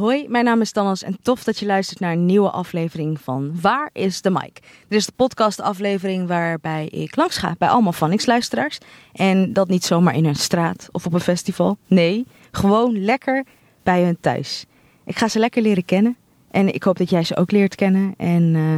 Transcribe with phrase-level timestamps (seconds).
[0.00, 3.60] Hoi, mijn naam is Danas en tof dat je luistert naar een nieuwe aflevering van
[3.60, 4.52] Waar is de Mic?
[4.88, 8.78] Dit is de podcastaflevering waarbij ik langs ga bij allemaal Phonics-luisteraars.
[9.12, 11.76] En dat niet zomaar in een straat of op een festival.
[11.86, 13.44] Nee, gewoon lekker
[13.82, 14.64] bij hun thuis.
[15.04, 16.16] Ik ga ze lekker leren kennen
[16.50, 18.14] en ik hoop dat jij ze ook leert kennen.
[18.16, 18.76] En uh,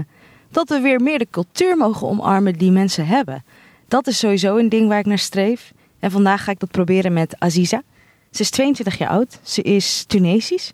[0.50, 3.44] dat we weer meer de cultuur mogen omarmen die mensen hebben.
[3.88, 5.72] Dat is sowieso een ding waar ik naar streef.
[5.98, 7.82] En vandaag ga ik dat proberen met Aziza.
[8.30, 10.72] Ze is 22 jaar oud, ze is Tunesisch.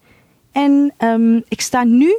[0.55, 2.19] En um, ik sta nu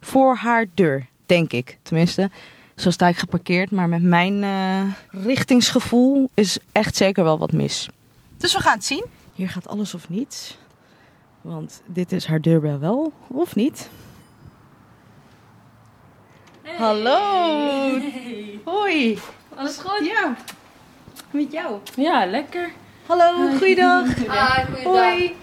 [0.00, 1.78] voor haar deur, denk ik.
[1.82, 2.30] Tenminste,
[2.76, 3.70] zo sta ik geparkeerd.
[3.70, 4.82] Maar met mijn uh,
[5.24, 7.88] richtingsgevoel is echt zeker wel wat mis.
[8.36, 9.04] Dus we gaan het zien.
[9.34, 10.58] Hier gaat alles of niets.
[11.40, 13.88] Want dit is haar deurbel wel, of niet?
[16.62, 16.76] Hey.
[16.76, 17.98] Hallo.
[17.98, 18.60] Hey.
[18.64, 19.18] Hoi.
[19.54, 20.06] Alles goed?
[20.06, 20.36] Ja.
[21.30, 21.78] Met jou.
[21.96, 22.70] Ja, lekker.
[23.10, 24.06] Hallo, goeiedag.
[24.06, 24.82] Hi, goeiedag.
[24.84, 25.36] Hoi.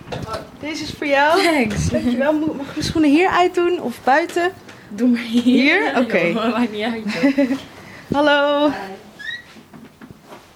[0.59, 1.41] Deze is voor jou.
[1.44, 1.89] Thanks.
[1.89, 2.34] Dankjewel.
[2.34, 4.52] Mag ik mijn schoenen hier uitdoen of buiten?
[4.89, 5.41] Doe maar hier.
[5.44, 5.91] Hier?
[6.02, 6.17] Oké.
[6.17, 7.36] Joh, maakt niet uit.
[8.16, 8.72] Hallo.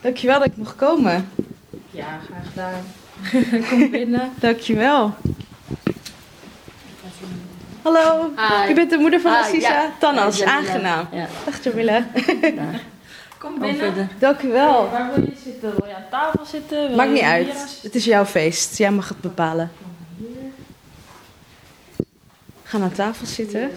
[0.01, 1.29] Dankjewel dat ik mocht komen.
[1.89, 2.83] ja, graag gedaan.
[3.69, 4.31] Kom binnen.
[4.35, 5.13] Dankjewel.
[7.81, 8.33] Hallo.
[8.35, 8.71] Hi.
[8.71, 9.91] U bent de moeder van Hi, Assisa?
[9.99, 10.11] ja.
[10.11, 10.45] Jamila.
[10.45, 11.07] aangenaam.
[11.11, 11.27] Ja.
[11.45, 12.05] Dag Jamila.
[13.41, 14.07] Kom Kom verder.
[14.19, 14.89] Dankjewel.
[14.89, 15.75] Waar wil je zitten?
[15.75, 16.87] Wil je aan tafel zitten?
[16.87, 17.79] Wil Maakt niet uit.
[17.81, 18.77] Het is jouw feest.
[18.77, 19.71] Jij mag het bepalen.
[22.63, 23.71] Ga aan tafel zitten.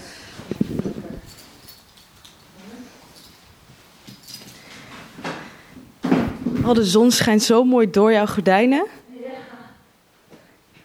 [6.64, 8.86] Oh, de zon schijnt zo mooi door jouw gordijnen.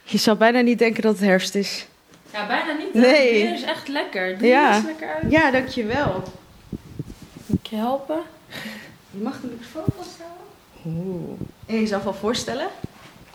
[0.04, 1.88] Je zou bijna niet denken dat het herfst is.
[2.34, 2.94] Ja, bijna niet.
[2.94, 3.34] Nee.
[3.34, 4.38] Het weer is echt lekker.
[4.38, 4.76] Doe Ja.
[4.76, 5.32] je lekker uit.
[5.32, 6.24] Ja, dankjewel.
[7.46, 8.20] Moet ik je helpen?
[9.12, 10.38] Je mag de microfoon vasthouden.
[10.86, 11.40] Oeh.
[11.66, 12.68] En jezelf al voorstellen?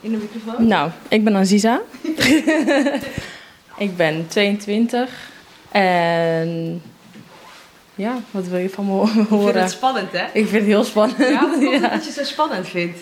[0.00, 0.66] In de microfoon?
[0.66, 1.80] Nou, ik ben Aziza.
[3.78, 5.10] ik ben 22.
[5.70, 6.82] En...
[7.94, 9.60] Ja, wat wil je van me ho- Ik vind horen?
[9.62, 10.24] het spannend, hè?
[10.24, 11.18] Ik vind het heel spannend.
[11.18, 11.78] Ja, het ja.
[11.88, 12.98] dat je het zo spannend vindt?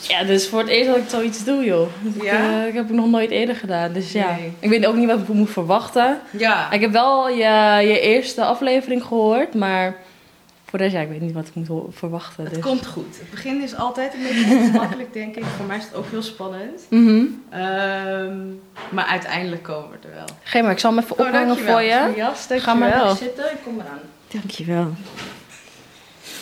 [0.00, 1.88] Ja, dus voor het eerst dat ik zoiets doe, joh.
[2.14, 2.60] Ik, Ja?
[2.62, 3.92] eh, ik heb het nog nooit eerder gedaan.
[3.92, 4.52] Dus ja, Nee.
[4.58, 6.20] ik weet ook niet wat ik moet verwachten.
[6.30, 6.70] Ja.
[6.72, 9.96] Ik heb wel je, je eerste aflevering gehoord, maar
[10.70, 12.44] voor de rest, ja, ik weet niet wat ik moet verwachten.
[12.44, 12.62] Het dus.
[12.62, 13.18] komt goed.
[13.18, 15.44] Het begin is altijd een beetje ongemakkelijk, denk ik.
[15.44, 16.80] Voor mij is het ook heel spannend.
[16.88, 17.24] Mhm.
[17.50, 18.38] Ehm,
[18.90, 20.26] maar uiteindelijk komen we er wel.
[20.42, 21.72] Geen maar, ik zal hem even ophangen dankjewel.
[21.72, 22.20] voor Dat je.
[22.20, 23.98] jas, Ga maar even zitten, ik kom eraan.
[24.28, 24.94] Dankjewel.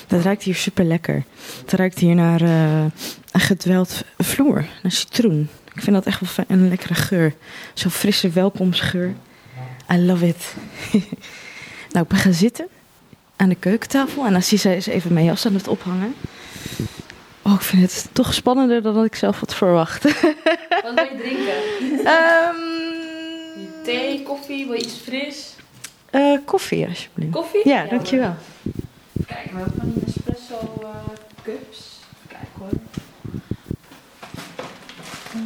[0.07, 1.25] Het ruikt hier super lekker.
[1.61, 2.85] Het ruikt hier naar eh,
[3.33, 5.49] een gedweld vloer, naar citroen.
[5.75, 7.35] Ik vind dat echt wel een lekkere geur.
[7.75, 9.15] Zo'n frisse welkomstgeur.
[9.93, 10.55] I love it.
[11.93, 12.69] nou, ik ben gaan zitten
[13.39, 16.15] aan de keukentafel en Assisa is even mijn jas aan het ophangen.
[17.43, 20.03] Oh, ik vind het toch spannender dan ik zelf had verwacht.
[20.83, 22.07] Wat wil je drinken?
[22.07, 22.57] Ehm,
[23.85, 25.55] Thee, koffie, wil je iets fris?
[26.11, 27.33] eh, koffie, alsjeblieft.
[27.33, 27.69] Koffie?
[27.69, 28.35] Ja, dankjewel.
[29.27, 30.89] Kijk, we hebben van die espresso eh,
[31.43, 31.99] cups.
[32.29, 32.69] Kijk hoor.
[35.33, 35.41] Eh,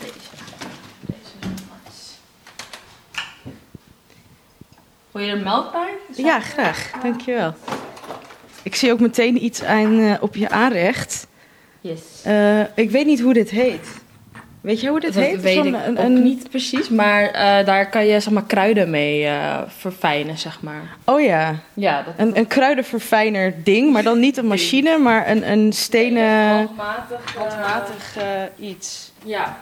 [0.00, 0.12] deze.
[1.06, 2.12] Deze is wel nice.
[5.12, 5.90] Wil je er melk bij?
[6.24, 6.90] Ja, graag.
[7.02, 7.54] Dankjewel.
[8.62, 11.26] Ik zie ook meteen iets aan, eh, op je aanrecht.
[11.80, 12.00] Yes.
[12.24, 13.86] Eh, ik weet niet hoe dit heet.
[14.60, 15.40] Weet jij hoe dit dat heet?
[15.40, 19.28] weet ik een- een- niet precies, maar eh, daar kan je zeg maar, kruiden mee
[19.68, 20.82] verfijnen, zeg maar.
[21.04, 25.50] Oh ja, Ja, dat een, een kruidenverfijner ding, maar dan niet een machine, maar een,
[25.50, 27.34] een stenen handmatig.
[27.36, 28.16] handmatig
[28.58, 29.12] iets.
[29.24, 29.58] Ja.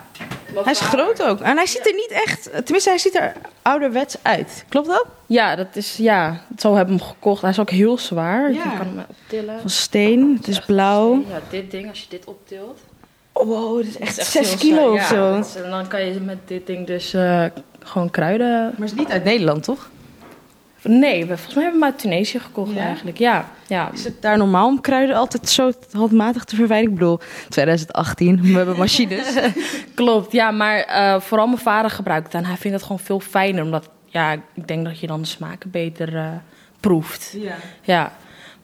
[0.64, 1.40] Hij is groot ook.
[1.40, 4.64] En hij ziet er niet echt, tenminste hij ziet er ouderwets uit.
[4.68, 5.06] Klopt dat?
[5.26, 7.40] Ja, dat is, ja, zo hebben we hem gekocht.
[7.42, 8.52] Hij is ook heel zwaar.
[8.52, 8.62] Ja.
[8.64, 9.60] Je kan hem optillen.
[9.60, 11.24] Van steen, het is Echt blauw.
[11.28, 12.80] Ja, dit ding, als je dit optilt.
[13.32, 14.92] Oh, wow, dit is dat echt is 6 heel kilo zwaar.
[14.92, 15.62] of Ja, zo.
[15.64, 17.44] en dan kan je met dit ding dus eh,
[17.80, 18.48] gewoon kruiden.
[18.62, 19.90] Maar het is niet uit Nederland, toch?
[20.82, 22.80] Nee, we, volgens mij hebben we hem uit Tunesië gekocht Ja?
[22.84, 23.18] eigenlijk.
[23.18, 23.90] Ja, ja.
[23.92, 26.88] Is het daar normaal om kruiden altijd zo handmatig te verfijnen?
[26.88, 29.34] Ik bedoel, 2018, we hebben machines.
[29.94, 33.20] Klopt, ja, maar eh, vooral mijn vader gebruikt het en hij vindt het gewoon veel
[33.20, 33.62] fijner.
[33.64, 36.26] Omdat, ja, ik denk dat je dan de smaken beter eh,
[36.80, 37.36] proeft.
[37.40, 37.54] ja.
[37.82, 38.12] Ja,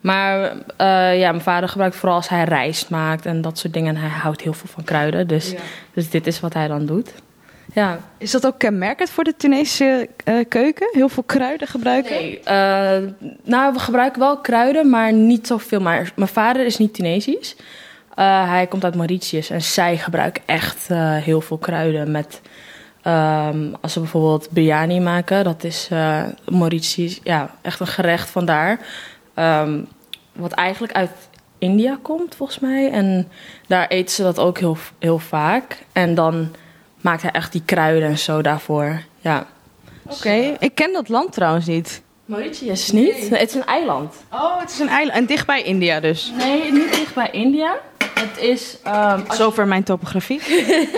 [0.00, 3.94] maar eh, ja, mijn vader gebruikt vooral als hij rijst maakt en dat soort dingen.
[3.94, 5.58] En hij houdt heel veel van kruiden, dus, Ja.
[5.94, 7.12] dus dit is wat hij dan doet.
[7.74, 10.88] Ja, Is dat ook kenmerkend voor de Tunesische eh, keuken?
[10.92, 12.10] Heel veel kruiden gebruiken?
[12.10, 13.02] nee, eh,
[13.42, 15.80] nou, we gebruiken wel kruiden, maar niet zoveel.
[15.80, 17.56] Maar mijn vader is niet Tunesisch.
[18.14, 20.88] Eh, hij komt uit Mauritius en zij gebruiken echt
[21.20, 22.40] heel veel kruiden met...
[23.02, 25.88] ehm, als ze bijvoorbeeld biryani maken, dat is
[26.48, 28.78] Mauritius, ja, echt een gerecht vandaar.
[29.34, 29.80] Ehm
[30.34, 31.10] wat eigenlijk uit
[31.58, 32.90] India komt, volgens mij.
[32.90, 33.28] En
[33.66, 35.78] daar eten ze dat ook heel, heel vaak.
[35.92, 36.54] En dan
[37.04, 39.02] maakt hij echt die kruiden en zo daarvoor.
[39.20, 39.46] Ja.
[40.06, 42.02] Oké, ik ken dat land trouwens niet.
[42.24, 43.30] Mauritius niet?
[43.30, 44.14] Nee, het is een eiland.
[44.32, 45.18] Oh, het is een eiland.
[45.18, 46.32] En dichtbij India dus.
[46.36, 47.76] Nee, niet dicht bij India.
[48.14, 48.76] Het is...
[48.82, 50.40] ehm, als, Zover mijn topografie.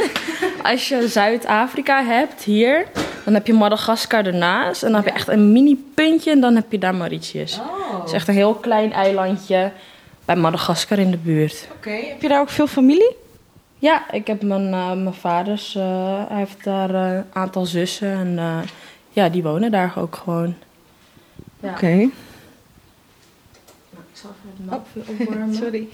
[0.70, 2.87] als je Zuid-Afrika hebt, hier...
[3.25, 4.82] Dan heb je Madagaskar ernaast.
[4.82, 7.59] En dan heb je echt een mini puntje en dan heb je daar Mauritius.
[7.59, 7.99] Oh.
[7.99, 9.73] Het is echt een heel klein eilandje
[10.25, 11.69] bij Madagaskar in de buurt.
[11.76, 13.17] Oké, heb je daar ook veel familie?
[13.78, 18.12] Ja, ik heb mijn, eh, mijn vaders, eh, hij heeft daar eh, een aantal zussen
[18.12, 18.58] en eh,
[19.11, 20.56] ja, die wonen daar ook gewoon.
[21.61, 21.70] Ja.
[21.70, 21.87] Oké.
[21.94, 22.11] Nou,
[24.12, 25.55] ik zal even melk weer opwarmen.
[25.62, 25.88] Sorry.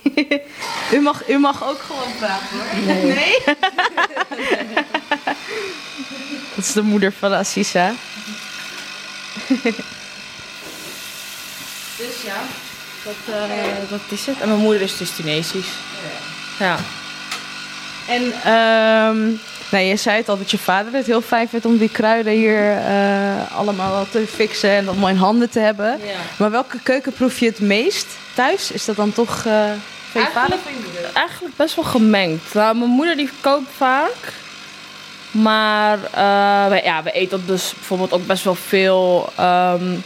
[0.93, 2.65] u, mag, u mag ook gewoon praten hoor.
[3.15, 3.43] Nee.
[6.57, 7.93] Dat is de moeder van Assisa.
[11.97, 12.43] Dus ja,
[13.05, 14.41] dat, eh, dat is het.
[14.41, 15.73] En mijn moeder is dus Tunesisch.
[16.59, 16.79] Ja.
[18.13, 19.37] En ehm
[19.73, 22.33] nou, je zei het al dat je vader het heel fijn vindt om die kruiden
[22.33, 25.87] hier eh, allemaal te fixen en dat mooi in handen te hebben.
[25.87, 26.15] ja.
[26.37, 28.71] Maar welke keuken proef je het meest thuis?
[28.71, 29.71] Is dat dan toch eh
[30.13, 30.59] van je vader?
[31.15, 32.55] Eigenlijk best wel gemengd.
[32.55, 34.33] Nou, mijn moeder die kookt vaak.
[35.31, 39.97] Maar eh, we, ja, we eten dus bijvoorbeeld ook best wel veel, ehm,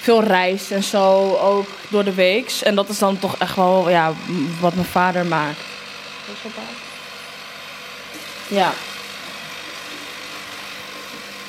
[0.00, 2.50] veel rijst en zo ook door de week.
[2.62, 4.12] En dat is dan toch echt wel ja,
[4.60, 5.60] wat mijn vader maakt.
[8.48, 8.72] Ja.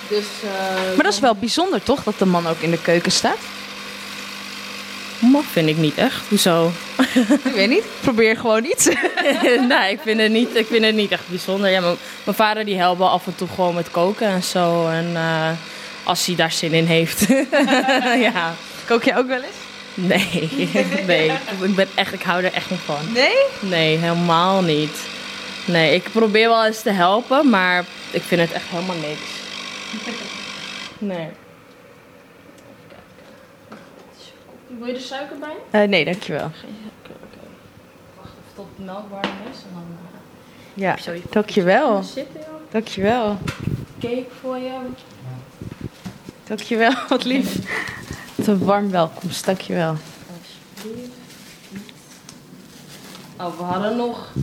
[0.07, 3.11] Dus, eh, Maar dat is wel bijzonder toch, dat de man ook in de keuken
[3.11, 3.37] staat?
[5.19, 6.21] mag vind ik niet echt.
[6.27, 6.71] Hoezo?
[7.43, 8.85] Ik weet niet, probeer gewoon iets.
[9.69, 11.69] nee, ik vind, het niet, ik vind het niet echt bijzonder.
[11.69, 14.87] Ja, mijn, mijn vader die helpt wel af en toe gewoon met koken en zo.
[14.87, 15.49] En eh,
[16.03, 17.25] als hij daar zin in heeft.
[18.33, 18.53] ja.
[18.85, 19.55] Kook je ook wel eens?
[19.93, 20.49] Nee,
[21.07, 21.31] nee.
[21.61, 23.11] Ik, ben echt, ik hou er echt niet van.
[23.13, 23.35] Nee?
[23.59, 24.97] Nee, helemaal niet.
[25.67, 29.29] Nee, ik probeer wel eens te helpen, maar ik vind het echt helemaal niks.
[30.99, 31.27] Nee.
[34.67, 35.81] Wil je er suiker bij?
[35.81, 36.51] Eh, nee, dankjewel.
[36.53, 37.47] Geen suiker, oké.
[38.15, 39.83] Wacht even tot de melk warm is en dan
[40.13, 40.19] eh,
[40.73, 42.03] Ja, heb je zo je dankjewel.
[42.03, 42.39] zitten.
[42.39, 42.71] joh.
[42.71, 43.37] Dankjewel.
[43.99, 44.73] Cake voor je.
[46.43, 47.55] Dankjewel, wat lief.
[48.47, 49.95] Een warm welkomst, dankjewel.
[50.79, 51.16] Alsjeblieft.
[53.39, 54.33] Oh, we hadden nog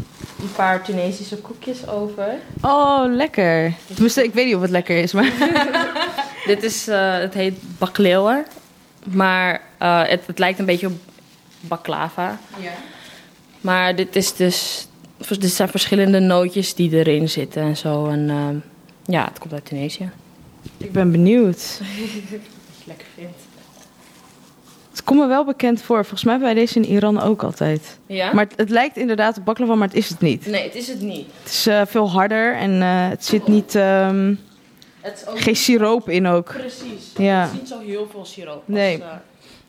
[0.41, 2.39] een paar Tunesische koekjes over.
[2.61, 3.67] Oh, lekker.
[3.97, 5.33] Ik weet niet of het lekker is, maar...
[6.47, 8.47] Dit is, eh, het heet bakleeuwen.
[9.05, 10.99] Maar eh, het, het lijkt een beetje op
[11.61, 12.39] baklava.
[12.61, 12.73] Ja.
[13.61, 14.89] Maar dit is dus...
[15.29, 18.07] Dit zijn verschillende nootjes die erin zitten en zo.
[18.07, 18.49] En eh,
[19.15, 20.11] ja, het komt uit Tunesië.
[20.77, 21.79] Ik ben benieuwd.
[21.79, 21.89] Wat
[22.29, 22.41] je
[22.85, 23.44] lekker vindt.
[25.05, 25.97] Komt me wel bekend voor.
[25.97, 27.99] Volgens mij hebben wij deze in Iran ook altijd.
[28.07, 28.33] Ja?
[28.33, 30.47] Maar het, het lijkt inderdaad op baklava, maar het is het niet.
[30.47, 31.27] Nee, het is het niet.
[31.43, 33.75] Het is eh, veel harder en eh, het zit niet...
[33.75, 34.35] ehm,
[35.01, 36.45] Het is ook geen siroop in ook.
[36.53, 37.13] Precies.
[37.17, 37.41] Ja.
[37.43, 38.55] Het is niet zo heel veel siroop.
[38.57, 39.03] als, Nee.
[39.03, 39.09] eh,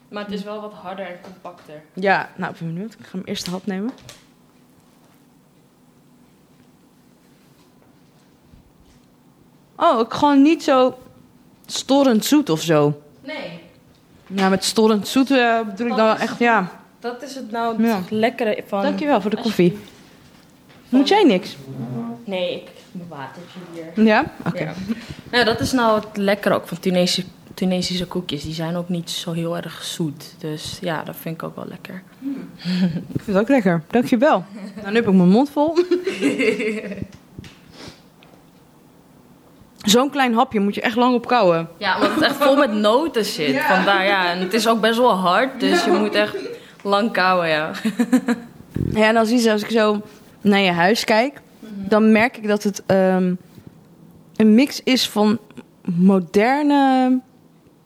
[0.10, 1.81] maar het is wel wat harder en compacter.
[1.94, 2.94] Ja, nou, ik ben benieuwd.
[2.94, 3.92] Ik ga hem eerst de hap nemen.
[9.78, 10.98] Oh, ik gewoon niet zo
[11.66, 13.02] storend zoet of zo.
[13.24, 13.60] Nee,
[14.27, 16.72] Ja, met storend zoet eh, bedoel ik dan wel echt, ja.
[17.00, 18.01] dat is het nou het Ja.
[18.10, 18.81] lekkere van...
[18.81, 19.77] Dankjewel voor de koffie.
[20.89, 21.56] Moet jij niks?
[22.25, 24.06] Nee, ik mijn watertje hier.
[24.06, 24.25] Ja?
[24.48, 24.63] Oké.
[24.63, 24.74] Ja.
[25.31, 27.23] Nou, dat is nou het lekkere ook van Tunesische,
[27.54, 28.44] Tunesische koekjes.
[28.44, 30.35] Die zijn ook niet zo heel erg zoet.
[30.38, 32.04] Dus ja, dat vind ik ook wel lekker.
[33.14, 33.83] Ik vind het ook lekker.
[33.90, 34.44] Dankjewel.
[34.76, 35.78] Nou, nu heb ik mijn mond vol.
[39.85, 41.68] Zo'n klein hapje moet je echt lang op kouwen.
[41.77, 43.54] Ja, omdat het echt vol met noten zit.
[43.54, 43.75] Ja.
[43.75, 44.31] Vandaar, ja.
[44.31, 46.35] En het is ook best wel hard, dus je moet echt
[46.83, 47.71] lang kauwen, ja.
[48.94, 50.01] Ja, en dan zie je als ik zo
[50.42, 53.33] naar je huis kijk, dan merk ik dat het ehm,
[54.35, 55.39] een mix is van
[55.95, 57.19] moderne,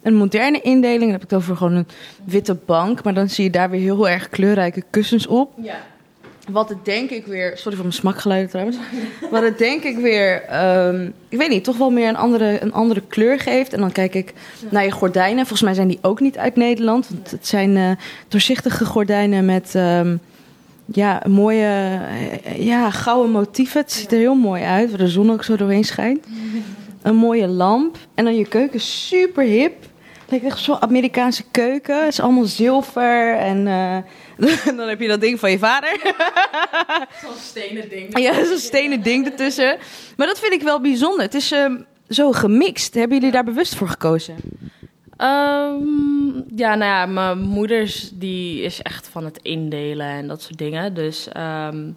[0.01, 1.01] een moderne indeling.
[1.01, 1.87] Dan heb ik het over gewoon een
[2.23, 5.53] witte bank, maar dan zie je daar weer heel erg kleurrijke kussens op.
[5.61, 5.77] Ja.
[6.51, 8.77] Wat het denk ik weer, sorry voor mijn smakgeluiden trouwens,
[9.31, 12.73] wat het denk ik weer, ehm, ik weet niet, toch wel meer een andere, een
[12.73, 13.73] andere kleur geeft.
[13.73, 14.33] En dan kijk ik
[14.69, 15.37] naar je gordijnen.
[15.37, 17.07] Volgens mij zijn die ook niet uit Nederland.
[17.09, 17.91] Want het zijn eh,
[18.27, 20.15] doorzichtige gordijnen met ehm,
[20.85, 21.99] ja, mooie,
[22.43, 23.81] eh, ja, gouden motieven.
[23.81, 26.25] Het ziet er heel mooi uit, waar de zon ook zo doorheen schijnt.
[27.01, 27.97] Een mooie lamp.
[28.15, 29.73] En dan je keuken super hip.
[30.21, 31.99] Het lijkt echt zo'n Amerikaanse keuken.
[31.99, 33.67] Het is allemaal zilver en...
[33.67, 33.97] eh,
[34.77, 35.99] dan heb je dat ding van je vader.
[37.23, 38.17] Zo'n stenen ding.
[38.25, 39.77] Ja, zo'n stenen ding ertussen.
[40.17, 41.21] Maar dat vind ik wel bijzonder.
[41.21, 41.75] Het is ehm,
[42.09, 42.93] zo gemixt.
[42.93, 44.35] Hebben jullie daar bewust voor gekozen?
[45.17, 45.77] Ehm,
[46.55, 50.57] ja, nou ja, mijn moeder is- die is echt van het indelen en dat soort
[50.57, 50.93] dingen.
[50.93, 51.91] Dus ehm,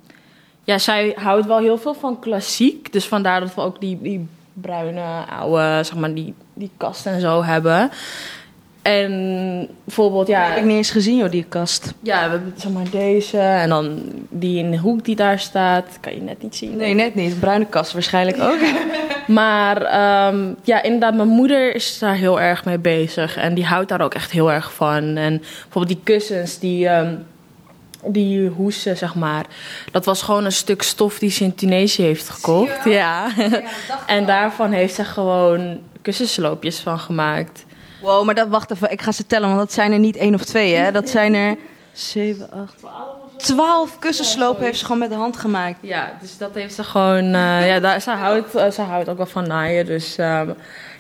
[0.65, 2.93] ja, zij houdt wel heel veel van klassiek.
[2.93, 7.21] Dus vandaar dat we ook die, die bruine, oude, zeg maar, die, die kast en
[7.21, 7.91] zo hebben.
[8.83, 10.49] En bijvoorbeeld, ja...
[10.49, 11.95] Heb ik niet eens gezien, joh, die kast.
[12.01, 15.87] Ja, we hebben zeg maar deze en dan die in de hoek die daar staat.
[16.01, 16.77] Kan je net niet zien.
[16.77, 17.41] Nee, net niet.
[17.41, 18.59] Bruine kast waarschijnlijk ook.
[19.27, 23.37] Maar ehm, ja, inderdaad, mijn moeder is daar heel erg mee bezig.
[23.37, 25.17] En die houdt daar ook echt heel erg van.
[25.17, 27.15] En bijvoorbeeld die kussens, die, ehm,
[28.07, 29.47] die hoesen, zeg maar.
[29.91, 32.85] Dat was gewoon een stuk stof die ze in Tunesië heeft gekocht.
[32.85, 33.29] Ja.
[34.07, 37.65] en daarvan heeft ze gewoon kussensloopjes van gemaakt.
[38.03, 38.91] Wow, maar dat, wacht even.
[38.93, 40.93] Ik ga ze tellen, want dat zijn er niet één of twee, hè.
[40.93, 41.57] Dat zijn er
[41.93, 42.75] zeven, acht,
[43.37, 45.79] twaalf kussenslopen heeft ze gewoon met de hand gemaakt.
[45.81, 47.25] Ja, dus dat heeft ze gewoon.
[47.25, 49.87] eh, ja, daar, ze, houdt, eh, ze houdt ook wel van naaien.
[49.87, 50.51] Dus ehm,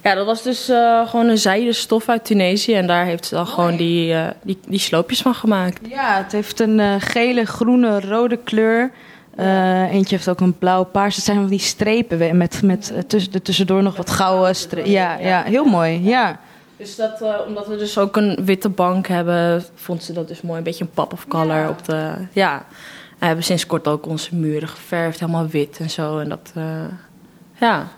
[0.02, 2.74] ja, dat was dus eh, gewoon een zijde stof uit Tunesië.
[2.74, 5.78] En daar heeft ze dan gewoon die, die, die sloopjes van gemaakt.
[5.88, 8.90] Ja, het heeft een gele, groene, rode kleur.
[9.90, 11.16] Eentje heeft ook een blauw, paars.
[11.16, 14.90] Het zijn van die strepen met, met tussen, tussendoor nog wat gouden strepen.
[14.90, 16.00] Ja, ja, heel mooi.
[16.02, 16.38] Ja.
[16.76, 20.40] Dus dat, eh, omdat we dus ook een witte bank hebben, vond ze dat dus
[20.42, 20.58] mooi.
[20.58, 22.12] Een beetje een pop of color op de.
[22.32, 22.64] Ja.
[23.18, 26.18] We hebben sinds kort ook onze muren geverfd, helemaal wit en zo.
[26.18, 26.52] En dat.
[26.54, 26.84] eh,
[27.60, 27.88] ja.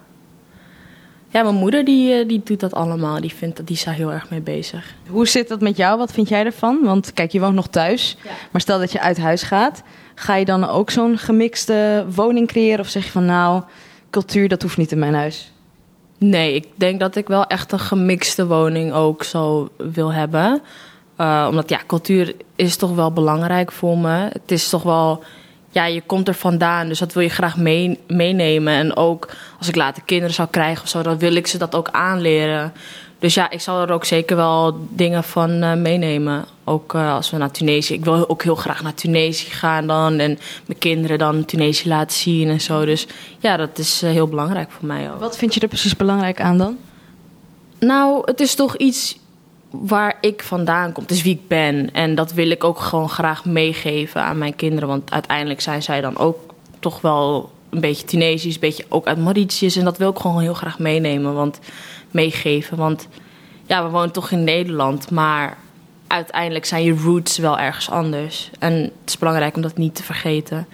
[1.29, 3.21] Ja, mijn moeder die, eh, die doet dat allemaal.
[3.21, 4.95] Die, vindt, dat- die is daar heel erg mee bezig.
[5.09, 5.99] Hoe zit dat met jou?
[5.99, 6.79] Wat vind jij ervan?
[6.83, 8.17] Want kijk, je woont nog thuis.
[8.25, 8.31] Ja.
[8.51, 9.83] Maar stel dat je uit huis gaat.
[10.15, 12.81] Ga je dan ook zo'n gemixte woning creëren?
[12.81, 13.63] Of zeg je van nou,
[14.11, 15.53] cultuur dat hoeft niet in mijn huis?
[16.19, 20.63] Nee, ik denk dat ik wel echt een gemixte woning ook zo wil hebben.
[21.17, 24.29] Eh, omdat ja, cultuur is toch wel belangrijk voor me.
[24.33, 25.25] Het is toch wel,
[25.71, 28.75] ja, je komt er vandaan, dus dat wil je graag mee, meenemen.
[28.75, 29.29] En ook
[29.59, 32.73] als ik later kinderen zou krijgen of zo, dan wil ik ze dat ook aanleren.
[33.25, 36.45] Dus ja, ik zal er ook zeker wel dingen van eh, meenemen.
[36.65, 37.95] Ook eh, als we naar Tunesië.
[37.95, 40.19] Ik wil ook heel graag naar Tunesië gaan dan.
[40.19, 42.85] En mijn kinderen dan Tunesië laten zien en zo.
[42.85, 43.07] Dus
[43.39, 45.21] ja, dat is eh, heel belangrijk voor mij ook.
[45.21, 46.77] Wat vind je er precies belangrijk aan dan?
[47.79, 49.19] Nou, het is toch iets
[49.71, 51.03] waar ik vandaan kom.
[51.03, 51.93] Het is wie ik ben.
[51.93, 54.89] En dat wil ik ook gewoon graag meegeven aan mijn kinderen.
[54.89, 56.39] Want uiteindelijk zijn zij dan ook
[56.79, 59.77] toch wel een beetje Tunesisch, een beetje ook uit Mauritius.
[59.77, 61.59] En dat wil ik gewoon heel graag meenemen, want
[62.11, 62.77] meegeven.
[62.77, 63.09] Want
[63.67, 65.57] ja, we wonen toch in Nederland, maar
[66.07, 68.51] uiteindelijk zijn je roots wel ergens anders.
[68.59, 70.67] En het is belangrijk om dat niet te vergeten.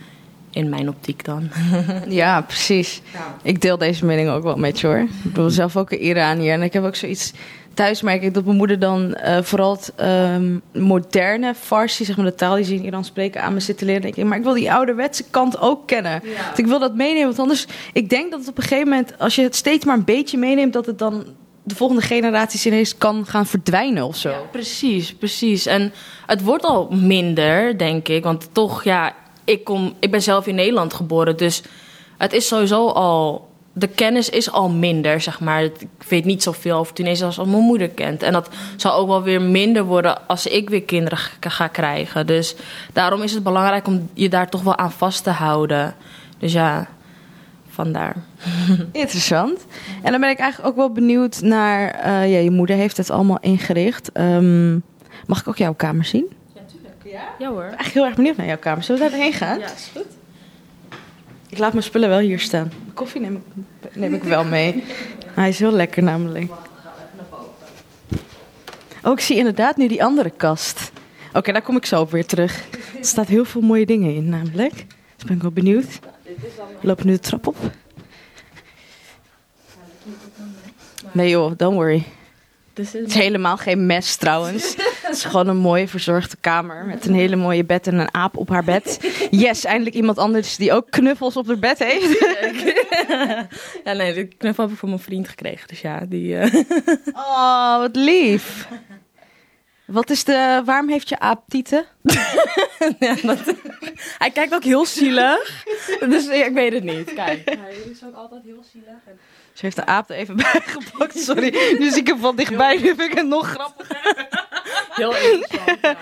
[0.53, 1.51] In mijn optiek dan.
[2.09, 3.03] Ja, precies.
[3.43, 5.07] Ik deel deze mening ook wel met je hoor.
[5.25, 6.53] Ik ben zelf ook een Iranier.
[6.53, 7.33] En ik heb ook zoiets...
[7.75, 12.25] Thuis merk ik dat mijn moeder dan eh, vooral het ehm, moderne Farsi, zeg maar
[12.25, 14.03] de taal die ze in Iran spreken, aan me zit te leren.
[14.03, 16.23] Denk ik, maar ik wil die ouderwetse kant ook kennen.
[16.47, 17.67] Want ik wil dat meenemen, want anders...
[17.93, 20.39] Ik denk dat het op een gegeven moment, als je het steeds maar een beetje
[20.39, 21.25] meeneemt, dat het dan
[21.63, 24.31] de volgende generaties ineens kan gaan verdwijnen of zo.
[24.31, 25.67] Ja, precies, precies.
[25.67, 25.93] En
[26.27, 28.25] het wordt al minder, denk ik.
[28.25, 31.37] Want toch, ja, ik, kom, ik ben zelf in Nederland geboren.
[31.37, 31.63] Dus
[32.19, 33.49] het is sowieso al.
[33.81, 35.63] De kennis is al minder, zeg maar.
[35.63, 38.23] Ik weet niet zoveel over Tunesië als mijn moeder kent.
[38.23, 42.27] En dat zal ook wel weer minder worden als ik weer kinderen ga, krijgen.
[42.27, 42.55] Dus
[42.93, 45.95] daarom is het belangrijk om je daar toch wel aan vast te houden.
[46.39, 46.89] Dus ja,
[47.69, 48.17] vandaar.
[48.93, 49.67] Interessant.
[50.03, 51.91] En dan ben ik eigenlijk ook wel benieuwd naar...
[51.91, 54.13] eh, ja, je moeder heeft het allemaal ingericht.
[54.13, 54.73] Ehm,
[55.27, 56.33] mag ik ook jouw kamer zien?
[56.55, 56.97] Ja, tuurlijk.
[57.05, 57.35] Ja?
[57.39, 57.75] Ja hoor.
[57.77, 58.83] Echt heel erg benieuwd naar jouw kamer.
[58.83, 59.59] Zullen we daarheen gaan?
[59.59, 60.19] Ja, is goed.
[61.51, 62.73] Ik laat mijn spullen wel hier staan.
[62.83, 64.85] Mijn koffie neem ik, neem ik wel mee.
[65.41, 66.53] Hij is heel lekker namelijk.
[69.03, 70.91] Oh, ik zie inderdaad nu die andere kast.
[71.33, 72.65] Oké, daar kom ik zo op weer terug.
[72.99, 74.75] Er staat heel veel mooie dingen in namelijk.
[75.17, 75.99] Dus ben ik wel benieuwd.
[76.81, 77.57] We lopen nu de trap op.
[81.13, 82.05] Nee joh, don't worry.
[82.75, 84.77] Het is helemaal geen mes trouwens.
[85.11, 88.37] Het is gewoon een mooie verzorgde kamer met een hele mooie bed en een aap
[88.37, 88.99] op haar bed.
[89.31, 92.19] Yes, eindelijk iemand anders die ook knuffels op haar bed heeft.
[93.85, 95.69] Ja, nee, de knuffel heb ik van mijn vriend gekregen.
[95.69, 96.37] Dus ja, die...
[96.37, 96.55] eh,
[97.27, 98.69] Oh, wat lief.
[99.85, 101.85] Wat is de, waarom heeft je aap tieten?
[102.99, 103.55] ja, dat-
[104.19, 105.65] Hij kijkt ook heel zielig.
[106.09, 107.15] Dus ja, ik weet het niet.
[107.15, 107.45] Kijk.
[107.45, 108.89] Hij is ook altijd heel zielig.
[109.07, 109.19] En...
[109.61, 111.77] Ze heeft de aap er even bij gepakt, sorry.
[111.79, 114.29] Nu zie ik hem van dichtbij, nu vind ik het nog grappiger.
[114.91, 115.97] Heel interessant, ja.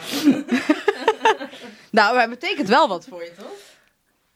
[1.91, 3.47] Nou, maar het betekent wel wat voor je, toch?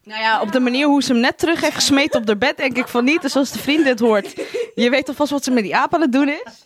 [0.03, 2.57] Nou ja, op de manier hoe ze hem net terug heeft gesmeten op de bed,
[2.57, 3.23] denk ik van niet.
[3.23, 4.33] Dus als de vriend dit hoort,
[4.75, 6.63] je weet alvast wat ze met die aap aan het doen is.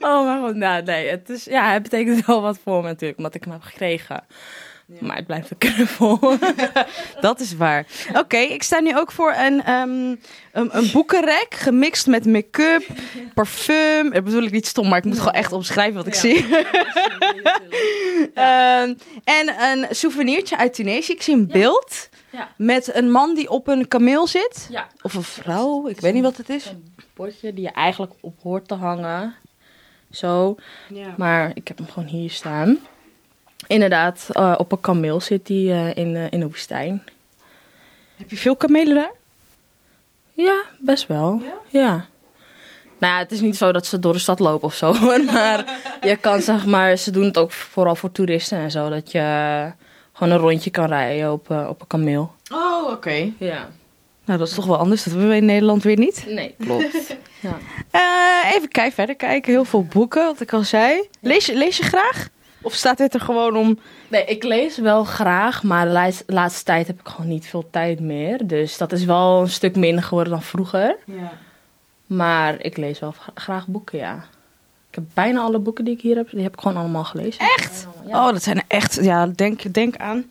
[0.00, 0.54] Oh, maar goed.
[0.54, 1.08] Nou, nee.
[1.08, 4.24] Het, is, ja, het betekent wel wat voor me natuurlijk, omdat ik hem heb gekregen.
[5.00, 6.18] Maar het blijft een knuffel.
[7.20, 7.86] Dat is waar.
[8.14, 9.90] Oké, ik sta nu ook voor een, ehm,
[10.52, 12.86] een, een boekenrek gemixt met make-up,
[13.34, 14.10] parfum.
[14.10, 16.20] Dat bedoel ik niet stom, maar ik moet gewoon echt omschrijven wat ik Ja.
[16.20, 16.46] zie.
[18.34, 21.12] Ehm, en een souvenirtje uit Tunesië.
[21.12, 22.08] Ik zie een beeld
[22.56, 24.68] met een man die op een kameel zit.
[25.02, 26.66] Of een vrouw, ik weet niet wat het is.
[26.66, 29.34] Een bordje die je eigenlijk op hoort te hangen.
[30.10, 30.56] Zo.
[31.16, 32.78] Maar ik heb hem gewoon hier staan.
[33.66, 37.02] Inderdaad, eh, op een kameel zit hij eh, in, eh, in de woestijn.
[38.16, 39.12] Heb je veel kamelen daar?
[40.32, 41.42] Ja, best wel.
[41.70, 42.06] Ja?
[42.98, 44.92] Nou ja, het is niet zo dat ze door de stad lopen of zo.
[45.32, 45.64] Maar
[46.00, 48.88] je kan zeg maar, ze doen het ook vooral voor toeristen en zo.
[48.88, 49.72] Dat je
[50.12, 52.32] gewoon een rondje kan rijden op, op een kameel.
[52.52, 53.32] Oh, oké.
[53.38, 53.68] Ja.
[54.24, 55.02] Nou, dat is toch wel anders.
[55.02, 56.24] Dat hebben we in Nederland weer niet.
[56.28, 57.16] Nee, klopt.
[57.46, 57.58] ja.
[57.90, 59.52] Eh, even kijken, verder kijken.
[59.52, 61.08] Heel veel boeken, wat ik al zei.
[61.20, 62.28] Lees je, lees je graag?
[62.64, 63.78] Of staat dit er gewoon om...
[64.08, 67.68] Nee, ik lees wel graag, maar de laatste, laatste tijd heb ik gewoon niet veel
[67.70, 68.46] tijd meer.
[68.46, 70.96] Dus dat is wel een stuk minder geworden dan vroeger.
[72.06, 74.14] Maar ik lees wel gra- graag boeken, ja.
[74.88, 77.40] Ik heb bijna alle boeken die ik hier heb, die heb ik gewoon allemaal gelezen.
[77.56, 77.86] Echt?
[78.06, 78.26] Ja.
[78.26, 78.98] Oh, dat zijn echt...
[79.02, 80.26] Ja, denk, denk aan...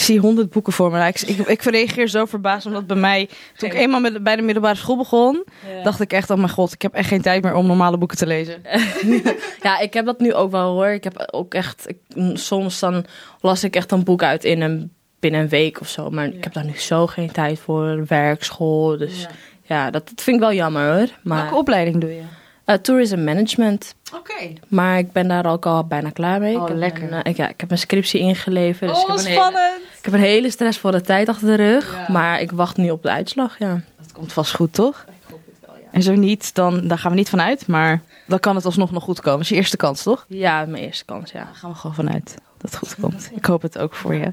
[0.00, 0.98] Ik zie honderd boeken voor me.
[0.98, 3.28] Nou, Ik, ik, ik reageer zo verbaasd, omdat bij mij...
[3.56, 5.44] Toen ik eenmaal met, bij de middelbare school begon...
[5.76, 5.82] Ja.
[5.82, 8.16] dacht ik echt, oh mijn god, ik heb echt geen tijd meer om normale boeken
[8.16, 8.62] te lezen.
[9.62, 10.88] Ja, ik heb dat nu ook wel hoor.
[10.88, 11.96] Ik heb ook echt, ik,
[12.34, 13.04] soms dan
[13.40, 16.10] las ik echt een boek uit in een, binnen een week of zo.
[16.10, 18.04] Maar ik heb daar nu zo geen tijd voor.
[18.06, 18.98] Werk, school.
[18.98, 19.26] Dus
[19.62, 21.08] ja, dat, dat vind ik wel jammer hoor.
[21.22, 22.22] Maar Welke opleiding doe je?
[22.64, 23.94] Eh, tourism management.
[24.14, 24.52] Oké.
[24.68, 26.56] Maar ik ben daar ook al bijna klaar mee.
[26.56, 27.02] Oh, ik heb lekker.
[27.02, 28.90] Een, eh, ik, ja, ik heb mijn scriptie ingeleverd.
[28.90, 29.82] Dus ik, Oh, heb een hele, spannend!
[29.98, 31.92] ik heb een hele stressvolle tijd achter de rug.
[31.96, 32.12] Ja.
[32.12, 33.80] Maar ik wacht nu op de uitslag, ja.
[33.98, 35.04] Dat komt vast goed, toch?
[35.08, 35.88] Ik hoop het wel, ja.
[35.92, 37.66] En zo niet, dan daar gaan we niet vanuit.
[37.66, 39.32] Maar dan kan het alsnog nog goed komen.
[39.38, 40.24] Dat is je eerste kans, toch?
[40.28, 41.44] Ja, mijn eerste kans, ja.
[41.44, 43.30] Daar gaan we gewoon vanuit dat het goed komt.
[43.34, 44.32] Ik hoop het ook voor je.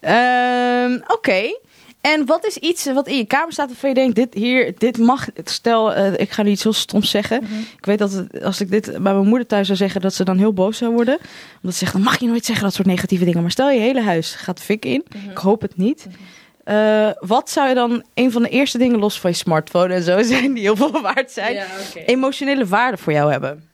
[0.00, 1.58] Ehm, Oké.
[2.00, 4.98] En wat is iets wat in je kamer staat waarvan je denkt, dit hier, dit
[4.98, 5.26] mag.
[5.44, 7.42] Stel, eh, ik ga nu iets heel stoms zeggen.
[7.76, 10.24] Ik weet dat het, als ik dit bij mijn moeder thuis zou zeggen, dat ze
[10.24, 11.18] dan heel boos zou worden.
[11.56, 13.42] Omdat ze zegt, dan mag je nooit zeggen dat soort negatieve dingen.
[13.42, 15.04] Maar stel je hele huis gaat de fik in.
[15.30, 16.06] Ik hoop het niet.
[16.64, 20.02] Eh, wat zou je dan een van de eerste dingen los van je smartphone en
[20.02, 21.54] zo zijn die heel veel waard zijn?
[21.54, 21.66] Ja.
[22.06, 23.68] Emotionele waarde voor jou hebben?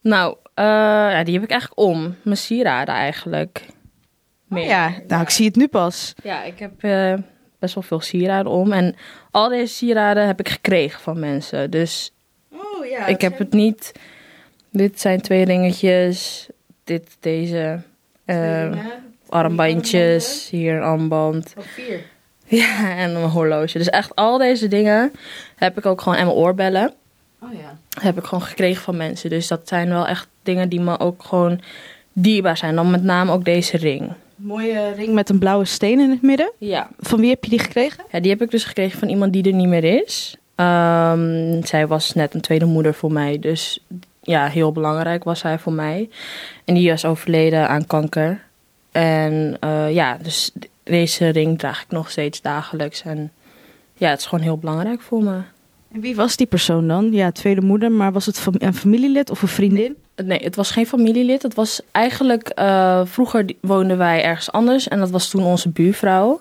[0.00, 2.16] Nou, eh, ja, die heb ik eigenlijk om.
[2.22, 3.66] Mijn sieraden eigenlijk.
[4.48, 4.66] Meer.
[4.66, 6.14] Ja, nou, ik zie het nu pas.
[6.22, 6.82] Ja, ik heb
[7.72, 8.72] best wel veel sieraden om.
[8.72, 8.96] En
[9.30, 11.70] al deze sieraden heb ik gekregen van mensen.
[11.70, 12.12] Dus
[12.52, 13.06] Oh ja.
[13.06, 13.92] ik heb het niet...
[14.70, 16.48] Dit zijn twee ringetjes.
[16.84, 17.80] Dit, deze.
[18.24, 18.72] eh,
[19.28, 20.48] armbandjes.
[20.50, 21.54] Hier een armband.
[21.58, 22.00] vier.
[22.48, 23.78] Ja, en een horloge.
[23.78, 25.12] Dus echt al deze dingen
[25.56, 26.18] heb ik ook gewoon...
[26.18, 26.94] En mijn oorbellen.
[27.42, 27.78] Oh ja.
[28.00, 29.30] heb ik gewoon gekregen van mensen.
[29.30, 31.60] Dus dat zijn wel echt dingen die me ook gewoon
[32.18, 32.74] dierbaar zijn.
[32.74, 34.12] Dan met name ook deze ring.
[34.36, 36.52] Mooie ring met een blauwe steen in het midden.
[36.58, 36.88] Ja.
[36.98, 38.04] Van wie heb je die gekregen?
[38.12, 40.36] ja, die heb ik dus gekregen van iemand die er niet meer is.
[40.54, 43.38] Ehm, zij was net een tweede moeder voor mij.
[43.38, 43.84] Dus
[44.22, 46.08] ja, heel belangrijk was zij voor mij.
[46.64, 48.42] En die was overleden aan kanker.
[48.92, 50.50] En eh, ja, dus
[50.82, 53.02] deze ring draag ik nog steeds dagelijks.
[53.02, 53.32] En
[53.94, 55.40] ja, het is gewoon heel belangrijk voor me.
[55.92, 57.12] En wie was die persoon dan?
[57.12, 59.96] Ja, tweede moeder, maar was het een familielid of een vriendin?
[60.24, 61.42] Nee, het was geen familielid.
[61.42, 62.48] Het was eigenlijk...
[62.48, 64.88] eh, vroeger woonden wij ergens anders.
[64.88, 66.40] En dat was toen onze buurvrouw.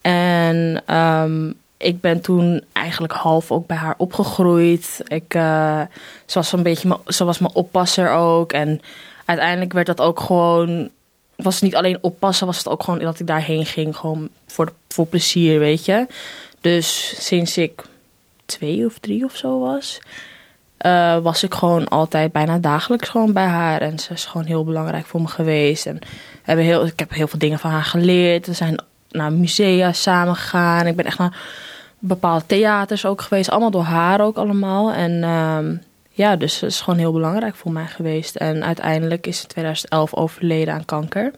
[0.00, 5.00] En ehm, ik ben toen eigenlijk half ook bij haar opgegroeid.
[5.06, 5.80] Ik, eh,
[6.26, 8.52] ze, was een beetje ze was mijn oppasser ook.
[8.52, 8.80] En
[9.24, 10.90] uiteindelijk werd dat ook gewoon...
[11.36, 13.96] Was het niet alleen oppassen, was het ook gewoon dat ik daarheen ging.
[13.96, 16.06] Gewoon voor, voor plezier, weet je.
[16.60, 17.84] Dus sinds ik
[18.50, 20.00] twee of drie of zo was
[20.80, 23.80] eh, was ik gewoon altijd bijna dagelijks gewoon bij haar.
[23.80, 25.86] En ze is gewoon heel belangrijk voor me geweest.
[25.86, 25.98] En
[26.42, 28.46] hebben heel, ik heb heel veel dingen van haar geleerd.
[28.46, 30.86] We zijn naar musea samen gegaan.
[30.86, 31.36] Ik ben echt naar
[31.98, 33.50] bepaalde theaters ook geweest.
[33.50, 34.92] Allemaal door haar ook allemaal.
[34.92, 35.76] En ehm,
[36.10, 38.36] ja, dus ze is gewoon heel belangrijk voor mij geweest.
[38.36, 41.32] En uiteindelijk is ze in 2011 overleden aan kanker.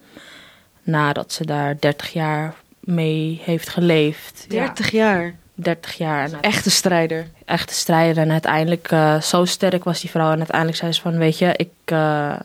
[0.82, 4.44] Nadat ze daar 30 jaar mee heeft geleefd.
[4.48, 5.34] Ja, 30 jaar.
[5.54, 6.32] 30 jaar.
[6.32, 7.26] En Echte strijder.
[7.44, 8.22] echte strijder.
[8.22, 10.30] En uiteindelijk, eh, zo sterk was die vrouw.
[10.30, 12.40] En uiteindelijk zei ze van, weet je, ik eh,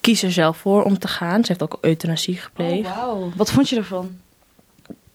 [0.00, 1.44] kies er zelf voor om te gaan.
[1.44, 2.88] Ze heeft ook euthanasie gepleegd.
[2.88, 3.32] Oh, wauw.
[3.36, 4.16] Wat vond je ervan?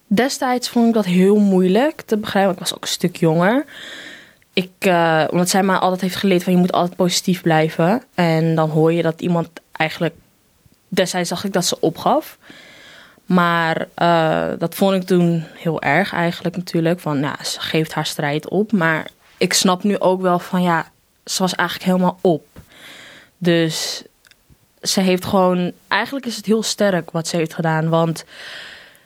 [0.07, 2.53] Destijds vond ik dat heel moeilijk te begrijpen.
[2.53, 3.65] Ik was ook een stuk jonger.
[4.53, 8.03] Ik, eh, omdat zij mij altijd heeft geleerd van, je moet altijd positief blijven.
[8.15, 10.15] En dan hoor je dat iemand eigenlijk...
[10.87, 12.37] Destijds dacht ik dat ze opgaf.
[13.27, 16.99] Maar eh, dat vond ik toen heel erg eigenlijk natuurlijk.
[16.99, 18.71] Van ja, ze geeft haar strijd op.
[18.71, 20.91] Maar ik snap nu ook wel van ja,
[21.25, 22.45] ze was eigenlijk helemaal op.
[23.37, 24.03] Dus
[24.81, 25.71] ze heeft gewoon.
[25.87, 27.89] Eigenlijk is het heel sterk wat ze heeft gedaan.
[27.89, 28.25] Want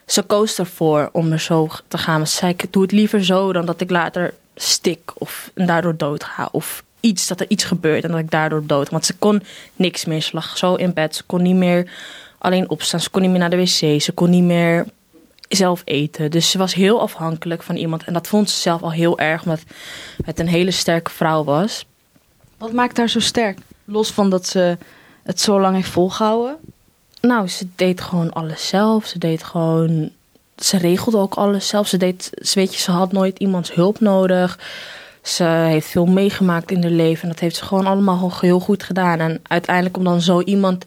[0.05, 2.27] ze koos ervoor om er zo te gaan.
[2.27, 6.23] Ze zei: Ik doe het liever zo dan dat ik later stik of daardoor dood
[6.23, 6.49] ga.
[6.51, 8.89] Of iets, dat er iets gebeurt en dat ik daardoor dood.
[8.89, 9.43] Want ze kon
[9.75, 10.21] niks meer.
[10.21, 11.15] Ze lag zo in bed.
[11.15, 11.91] Ze kon niet meer
[12.41, 12.99] alleen opstaan.
[12.99, 14.01] Ze kon niet meer naar de wc.
[14.01, 14.85] Ze kon niet meer
[15.49, 16.31] zelf eten.
[16.31, 18.03] Dus ze was heel afhankelijk van iemand.
[18.03, 19.63] En dat vond ze zelf al heel erg, omdat
[20.25, 21.85] het een hele sterke vrouw was.
[22.57, 23.59] Wat maakt haar zo sterk?
[23.85, 24.77] Los van dat ze
[25.23, 26.57] het zo lang heeft volgehouden.
[27.21, 29.05] Nou, ze deed gewoon alles zelf.
[29.05, 30.11] Ze deed gewoon.
[30.57, 31.87] Ze regelde ook alles zelf.
[31.87, 32.29] Ze deed.
[32.33, 34.59] Ze weet je, ze had nooit iemands hulp nodig.
[35.21, 37.23] Ze heeft veel meegemaakt in haar leven.
[37.23, 39.19] En dat heeft ze gewoon allemaal heel goed gedaan.
[39.19, 40.85] En uiteindelijk om dan zo iemand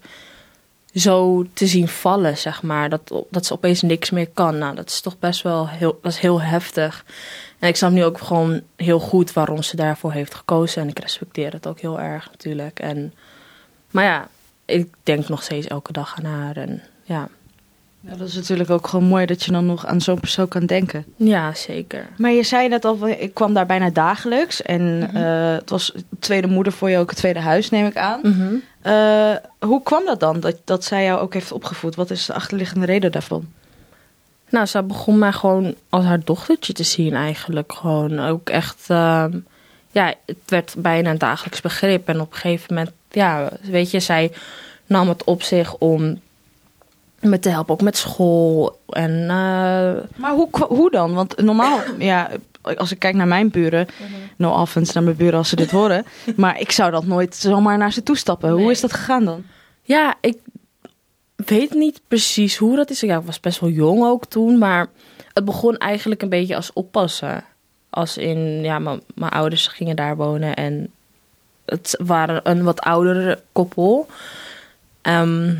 [0.94, 2.88] zo te zien vallen, zeg maar.
[2.88, 4.58] Dat, dat ze opeens niks meer kan.
[4.58, 7.04] Nou, dat is toch best wel heel, dat is heel heftig.
[7.58, 10.82] En ik snap nu ook gewoon heel goed waarom ze daarvoor heeft gekozen.
[10.82, 12.80] En ik respecteer het ook heel erg natuurlijk.
[12.80, 13.14] En,
[13.90, 14.28] maar ja,
[14.64, 16.56] ik denk nog steeds elke dag aan haar.
[16.56, 17.28] En ja.
[18.08, 20.66] Ja, dat is natuurlijk ook gewoon mooi dat je dan nog aan zo'n persoon kan
[20.66, 21.04] denken.
[21.16, 22.06] Ja, zeker.
[22.16, 24.62] Maar je zei net al, ik kwam daar bijna dagelijks.
[24.62, 25.16] En Mhm.
[25.16, 28.20] eh, het was tweede moeder voor je ook het tweede huis, neem ik aan.
[28.22, 28.54] Mhm.
[28.80, 31.94] Eh, hoe kwam dat dan, dat, dat zij jou ook heeft opgevoed?
[31.94, 33.46] Wat is de achterliggende reden daarvan?
[34.48, 37.72] Nou, ze begon mij gewoon als haar dochtertje te zien eigenlijk.
[37.72, 39.38] Gewoon ook echt, ehm,
[39.90, 42.08] ja, het werd bijna een dagelijks begrip.
[42.08, 44.32] En op een gegeven moment, ja, weet je, zij
[44.86, 46.20] nam het op zich om
[47.24, 48.78] me te helpen, ook met school.
[48.88, 49.28] En eh,
[50.16, 51.14] Maar hoe, hoe dan?
[51.14, 52.30] Want normaal, ja,
[52.76, 53.86] als ik kijk naar mijn buren,
[54.36, 56.04] no offense naar mijn buren als ze dit horen,
[56.36, 58.50] maar ik zou dat nooit zomaar naar ze toestappen.
[58.50, 58.70] Hoe Nee.
[58.70, 59.44] is dat gegaan dan?
[59.82, 60.36] ja, ik
[61.36, 63.00] weet niet precies hoe dat is.
[63.00, 64.86] Ja, ik was best wel jong ook toen, maar
[65.32, 67.44] het begon eigenlijk een beetje als oppassen.
[67.90, 70.90] Als in, ja, mijn mijn ouders gingen daar wonen en
[71.64, 74.06] het waren een wat oudere koppel.
[75.02, 75.54] Ehm,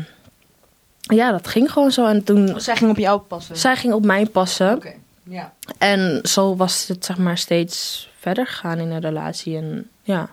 [1.13, 2.05] ja, dat ging gewoon zo.
[2.05, 3.57] En toen, Zij ging op jou passen.
[3.57, 4.75] zij ging op mij passen.
[4.75, 5.53] Oké, ja.
[5.77, 9.57] En zo was het, zeg maar, steeds verder gegaan in een relatie.
[9.57, 10.29] En ja,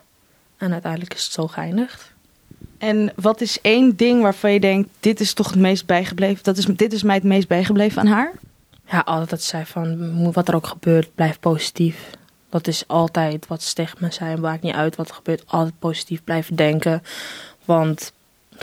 [0.56, 2.10] en uiteindelijk is het zo geëindigd.
[2.78, 6.44] En wat is één ding waarvan je denkt, dit is toch het meest bijgebleven?
[6.44, 8.32] Dat is, dit is mij het meest bijgebleven aan haar?
[8.90, 12.10] Ja, altijd dat zij van, "Mo- wat er ook gebeurt, blijf positief.
[12.50, 14.36] Dat is altijd wat ze tegen me zei.
[14.36, 17.02] Maakt niet uit wat er gebeurt, altijd positief blijven denken.
[17.64, 18.12] Want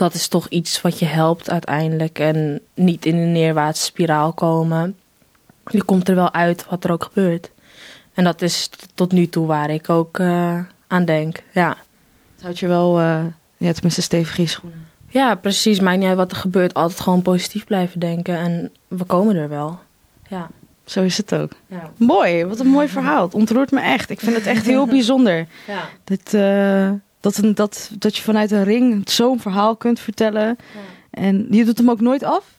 [0.00, 2.18] dat is toch iets wat je helpt uiteindelijk.
[2.18, 4.96] En niet in een neerwaartse spiraal komen.
[5.66, 7.50] Je komt er wel uit wat er ook gebeurt.
[8.14, 11.42] En dat is tot nu toe waar ik ook eh, aan denk.
[11.52, 11.76] Ja.
[12.34, 13.24] Het houdt je wel, eh
[13.56, 14.86] ja, tenminste stevig in schoenen.
[15.08, 15.80] ja, precies.
[15.80, 16.74] Maakt niet uit wat er gebeurt.
[16.74, 18.36] Altijd gewoon positief blijven denken.
[18.36, 19.78] En we komen er wel.
[20.28, 20.48] Ja.
[20.84, 21.52] Zo is het ook.
[21.66, 21.90] Ja.
[21.96, 23.22] Mooi, wat een mooi verhaal.
[23.22, 24.10] Het ontroert me echt.
[24.10, 25.46] Ik vind het echt heel bijzonder.
[25.66, 25.88] ja.
[26.04, 30.56] Dat, eh, dat, een, dat, dat je vanuit een ring zo'n verhaal kunt vertellen.
[31.10, 32.58] En je doet hem ook nooit af?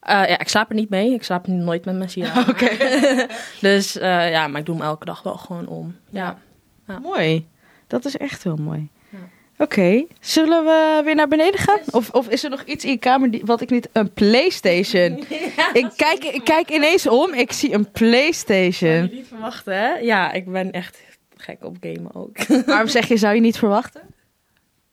[0.00, 1.12] Eh, ja, ik slaap er niet mee.
[1.12, 2.48] Ik slaap nooit met mijn sieraden.
[2.54, 2.68] Oké.
[3.60, 5.96] Dus eh, ja, maar ik doe hem elke dag wel gewoon om.
[6.10, 6.38] Ja.
[6.86, 6.98] Ja.
[6.98, 7.46] Mooi.
[7.86, 8.88] Dat is echt heel mooi.
[9.08, 9.18] Ja.
[9.58, 11.78] Oké, zullen we weer naar beneden gaan?
[11.90, 13.88] Of, of is er nog iets in je kamer die, wat ik niet...
[13.92, 15.24] Een Playstation.
[15.72, 19.10] ik, kijk, ik kijk ineens om, ik zie een Playstation.
[19.12, 19.94] niet verwachten, hè?
[19.94, 20.98] Ja, ik ben echt
[21.40, 22.46] gek op gamen ook.
[22.66, 24.02] Waarom zeg je, zou je niet verwachten?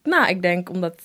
[0.06, 1.02] nou, ik denk omdat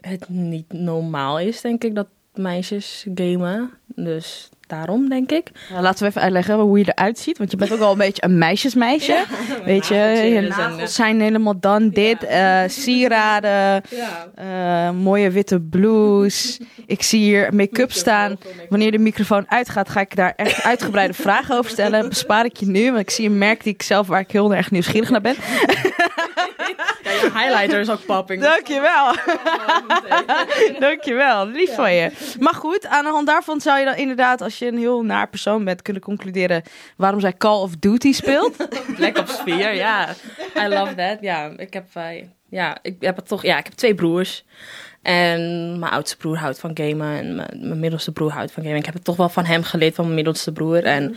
[0.00, 3.70] het niet normaal is, denk ik, dat meisjes gamen.
[3.86, 5.50] Dus daarom, denk ik.
[5.70, 7.38] Nou, laten we even uitleggen hoe je eruit ziet.
[7.38, 9.24] Want je bent ook wel een beetje een meisjesmeisje.
[9.64, 9.94] Weet je,
[10.34, 12.24] je nagels zijn helemaal dan dit.
[12.24, 14.28] eh, sieraden, Ja.
[14.34, 16.60] eh, mooie witte blouse.
[16.86, 18.36] Ik zie hier make-up staan.
[18.68, 22.08] Wanneer de microfoon uitgaat, ga ik daar echt uitgebreide vragen over stellen.
[22.08, 24.54] Bespaar ik je nu, want ik zie een merk die ik zelf waar ik heel
[24.54, 25.34] erg nieuwsgierig naar ben.
[27.02, 28.42] Ja, je highlighter is ook popping.
[28.42, 29.14] Dankjewel.
[30.78, 32.10] Dankjewel, lief van je.
[32.38, 35.28] Maar goed, aan de hand daarvan zou je dan inderdaad, als je een heel naar
[35.28, 36.62] persoon bent, kunnen concluderen
[36.96, 38.56] waarom zij Call of Duty speelt.
[38.96, 40.08] Black Ops 4, ja.
[40.56, 41.16] I love that.
[41.20, 44.44] Ja, ik heb, eh, ja, ik heb het toch, ja, ik heb twee broers.
[45.02, 45.40] En
[45.78, 48.78] mijn oudste broer houdt van gamen en mijn, mijn middelste broer houdt van gamen.
[48.78, 50.84] Ik heb het toch wel van hem geleerd, van mijn middelste broer.
[50.84, 51.16] En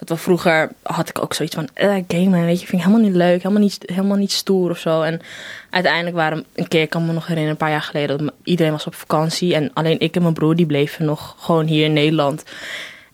[0.00, 3.08] dat we vroeger had ik ook zoiets van, eh, gamen, weet je, vind ik helemaal
[3.08, 5.02] niet leuk, helemaal niet, helemaal niet stoer of zo.
[5.02, 5.20] En
[5.70, 8.72] uiteindelijk waren een keer, ik kan me nog herinneren, een paar jaar geleden, dat iedereen
[8.72, 9.54] was op vakantie.
[9.54, 12.44] En alleen ik en mijn broer, die bleven nog gewoon hier in Nederland.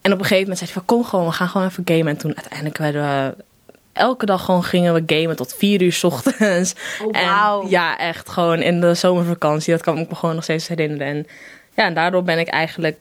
[0.01, 2.07] En op een gegeven moment zei hij van, kom gewoon, we gaan gewoon even gamen.
[2.07, 3.44] En toen uiteindelijk werden we
[3.92, 6.75] elke dag gewoon gingen we gamen tot vier uur 's ochtends.
[7.03, 7.18] Oh.
[7.18, 9.72] En ja, echt gewoon in de zomervakantie.
[9.72, 11.07] Dat kan ik me gewoon nog steeds herinneren.
[11.07, 11.27] En
[11.75, 12.96] ja, en daardoor ben ik eigenlijk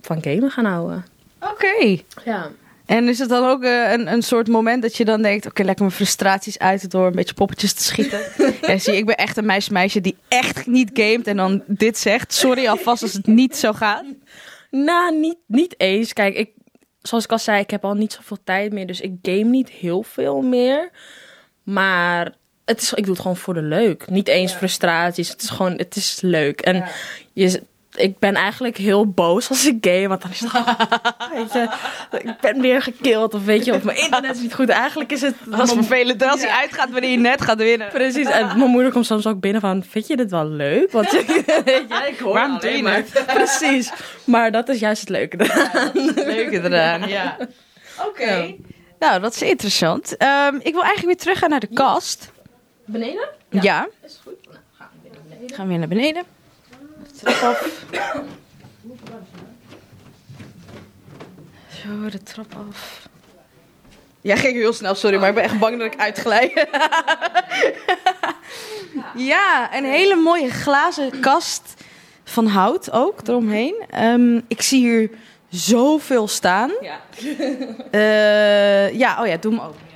[0.00, 1.04] van gamen gaan houden.
[1.40, 1.98] Oké.
[2.24, 2.50] Ja.
[2.90, 5.46] En is het dan ook eh, een, een soort moment dat je dan denkt...
[5.46, 8.20] oké, lekker mijn frustraties uit door een beetje poppetjes te schieten?
[8.66, 11.98] ja, zie, ik ben echt een meisje, meisje die echt niet gamet en dan dit
[11.98, 12.32] zegt.
[12.32, 14.04] Sorry alvast als het niet zo gaat.
[14.70, 16.12] Nou, niet, niet eens.
[16.12, 16.50] Kijk, ik,
[17.02, 18.86] zoals ik al zei, ik heb al niet zoveel tijd meer.
[18.86, 20.90] Dus ik game niet heel veel meer.
[21.62, 24.10] Maar het is, ik doe het gewoon voor de leuk.
[24.10, 25.28] Niet eens frustraties.
[25.28, 26.60] Het is gewoon, het is leuk.
[26.60, 26.84] En
[27.32, 27.62] je,
[27.94, 30.08] ik ben eigenlijk heel boos als ik game.
[30.08, 30.52] Want dan is het
[31.34, 31.68] weet je,
[32.18, 33.34] ik ben weer gekild.
[33.34, 34.68] Of weet je, of mijn internet is niet goed.
[34.68, 35.34] Eigenlijk is het...
[35.44, 37.88] Dat is vervelend als hij uitgaat wanneer je net gaat winnen.
[37.88, 38.26] Precies.
[38.28, 40.90] En mijn moeder komt soms ook binnen van, vind je dit wel leuk?
[40.92, 41.26] Want weet
[41.88, 42.96] je, ik hoor Waarom alleen doe je maar.
[42.96, 43.26] het?
[43.26, 43.92] Precies.
[44.24, 45.90] Maar dat is juist het leuke eraan.
[46.14, 47.36] Leuk eraan, ja.
[48.08, 48.54] Oké.
[48.98, 50.16] Nou, dat is interessant.
[50.16, 52.30] Ehm, ik wil eigenlijk weer teruggaan naar de kast.
[52.84, 53.28] Beneden?
[53.50, 53.88] Ja.
[54.04, 54.34] Is goed.
[54.46, 55.56] Nou, gaan we weer naar beneden.
[55.56, 56.22] Gaan we weer naar beneden.
[57.20, 57.84] Trap af.
[61.82, 63.08] Zo, de trap af.
[64.20, 66.52] Jij ging heel snel, sorry, maar ik ben echt bang dat ik uitglij.
[69.32, 71.74] ja, een hele mooie glazen kast
[72.24, 73.84] van hout ook eromheen.
[73.90, 75.10] Ehm, ik zie hier
[75.48, 76.72] zoveel staan.
[76.80, 77.00] Ja.
[77.90, 79.89] Eh, ja, oh ja, doe hem open.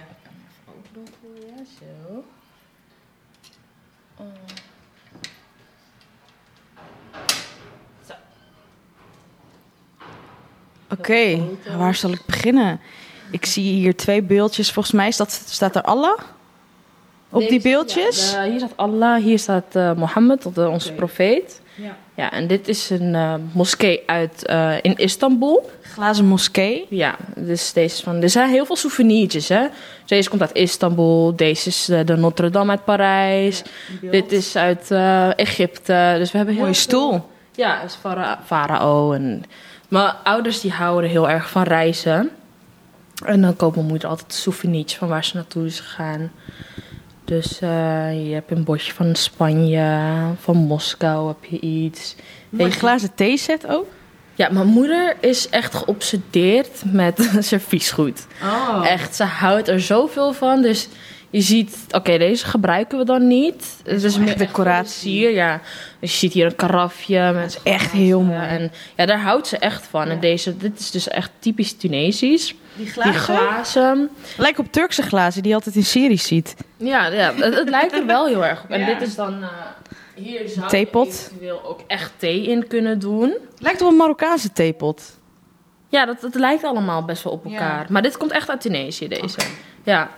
[11.09, 11.41] Oké,
[11.77, 12.81] waar zal ik beginnen?
[13.31, 14.71] Ik zie hier twee beeldjes.
[14.73, 16.19] Volgens mij staat, staat er Allah
[17.31, 18.33] op die beeldjes.
[18.33, 21.61] ja, de- hier staat Allah, hier staat eh, Mohammed, de, onze profeet.
[21.75, 21.97] Ja.
[22.17, 25.71] Ja, en dit is een eh, moskee uit, eh, in Istanbul.
[25.83, 26.87] Glazen moskee.
[26.91, 29.67] Ja, dus deze is van, er zijn heel veel souvenirtjes, hè.
[30.07, 33.63] Deze komt uit Istanbul, deze is eh, de Notre Dame uit Parijs.
[34.01, 37.29] Dit is uit eh, Egypte, dus we hebben heel Mooie stoel.
[37.55, 39.13] Ja, is fara- farao.
[39.13, 39.43] En...
[39.95, 42.31] Mijn ouders die houden heel erg van reizen.
[43.25, 46.33] En dan koopt mijn moeder altijd souvenirtjes van waar ze naartoe is gegaan.
[47.25, 50.01] Dus eh, je hebt een bosje van Spanje,
[50.41, 52.17] van Moskou heb je iets.
[52.49, 53.87] Je- glazen theeset ook.
[54.35, 58.27] Ja, mijn moeder is echt geobsedeerd met serviesgoed.
[58.43, 58.87] Oh.
[58.87, 60.63] Echt, ze houdt er zoveel van.
[60.63, 60.89] Dus
[61.35, 63.77] je ziet, oké, deze gebruiken we dan niet.
[63.85, 65.31] Het is meer decoratie.
[65.33, 65.61] Ja.
[66.01, 68.47] Dus je ziet hier een karafje met echt heel mooi.
[68.47, 70.09] En ja, daar houdt ze echt van.
[70.09, 72.55] En deze, dit is dus echt typisch Tunesisch.
[72.77, 74.11] Die Die glazen.
[74.37, 76.55] Lijkt op Turkse glazen die je altijd in series ziet.
[76.77, 78.71] Ja, ja het, het lijkt er wel heel erg op.
[78.71, 78.87] En Ja.
[78.87, 79.43] dit is dan...
[79.43, 79.49] eh,
[80.15, 81.07] hier zou je Theepot.
[81.09, 83.35] eventueel ook echt thee in kunnen doen.
[83.59, 85.19] Lijkt op een Marokkaanse theepot.
[85.89, 87.51] Ja, dat, dat lijkt allemaal best wel op Ja.
[87.53, 87.87] elkaar.
[87.89, 89.39] Maar dit komt echt uit Tunesië, deze.
[89.85, 90.11] Ja.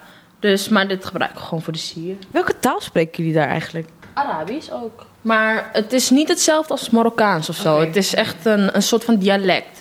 [0.47, 2.15] Dus, maar dit gebruiken we gewoon voor de sier.
[2.31, 3.89] Welke taal spreken jullie daar eigenlijk?
[4.15, 5.07] Arabisch ook.
[5.21, 7.81] Maar het is niet hetzelfde als Marokkaans of zo.
[7.81, 9.81] Het is echt een, een soort van dialect.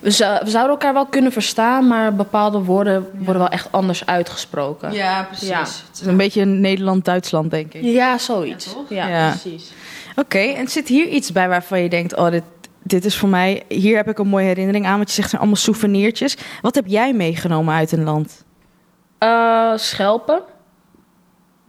[0.00, 4.06] We, zou- we zouden elkaar wel kunnen verstaan, maar bepaalde woorden worden wel echt anders
[4.06, 4.92] uitgesproken.
[4.92, 5.48] Ja, precies.
[5.48, 5.60] Ja.
[5.60, 7.82] Het is een beetje Nederland-Duitsland, denk ik.
[7.82, 8.76] Ja, zoiets.
[8.88, 9.70] Ja, precies.
[10.16, 12.16] Oké, en zit hier iets bij waarvan je denkt...
[12.16, 12.42] oh, dit,
[12.82, 13.62] dit is voor mij...
[13.68, 14.96] hier heb ik een mooie herinnering aan...
[14.96, 16.36] want je zegt, zijn allemaal souvenirtjes.
[16.62, 18.44] Wat heb jij meegenomen uit een land?
[19.18, 20.42] Eh, schelpen.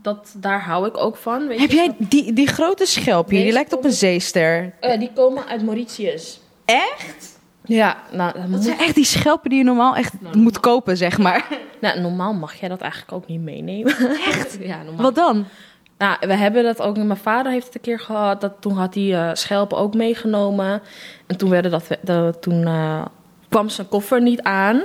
[0.01, 1.47] Dat, daar hou ik ook van.
[1.47, 1.75] Weet Heb je?
[1.75, 3.43] jij die, die grote schelp hier?
[3.43, 4.73] Die lijkt op een zeester.
[4.79, 6.41] Eh, die komen uit Mauritius.
[6.65, 7.39] Echt?
[7.63, 10.97] Ja, nou, dat Dat moet- zijn echt die schelpen die je normaal echt moet kopen,
[10.97, 11.47] zeg maar.
[11.81, 13.95] nou, normaal mag jij dat eigenlijk ook niet meenemen.
[14.25, 14.57] Echt?
[14.71, 15.01] ja, normaal.
[15.03, 15.45] Wat dan?
[15.97, 16.97] Nou, we hebben dat ook.
[16.97, 18.41] Mijn vader heeft het een keer gehad.
[18.41, 20.81] Dat, toen had hij eh, schelpen ook meegenomen.
[21.27, 23.05] En toen, werden dat, toen eh,
[23.49, 24.81] kwam zijn koffer niet aan.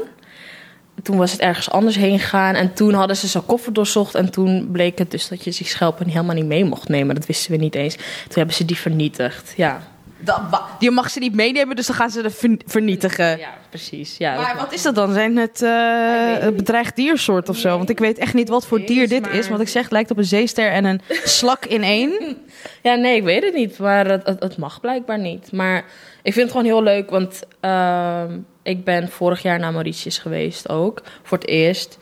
[1.02, 2.54] Toen was het ergens anders heen gegaan.
[2.54, 4.14] En toen hadden ze zijn koffer doorzocht.
[4.14, 7.14] En toen bleek het dus dat je die schelpen helemaal niet mee mocht nemen.
[7.14, 7.94] Dat wisten we niet eens.
[7.96, 8.04] Toen
[8.34, 9.52] hebben ze die vernietigd.
[9.56, 9.80] Ja,
[10.18, 10.40] Dat,
[10.78, 13.38] je mag ze niet meenemen, dus dan gaan ze het ver- vernietigen.
[13.38, 14.16] ja precies.
[14.16, 15.12] Ja, Maar wat is dat dan?
[15.12, 17.76] Zijn het eh, een bedreigd diersoort of zo?
[17.76, 19.48] Want ik weet echt niet wat voor Nee, dier dit maar- is.
[19.48, 22.12] Wat ik zeg, het lijkt op een zeester en een slak in één.
[22.82, 23.78] Ja, nee, ik weet het niet.
[23.78, 25.52] Maar het, het, het mag blijkbaar niet.
[25.52, 25.84] Maar
[26.22, 30.68] ik vind het gewoon heel leuk, want ehm, ik ben vorig jaar naar Mauritius geweest
[30.68, 31.02] ook.
[31.22, 31.98] Voor het eerst.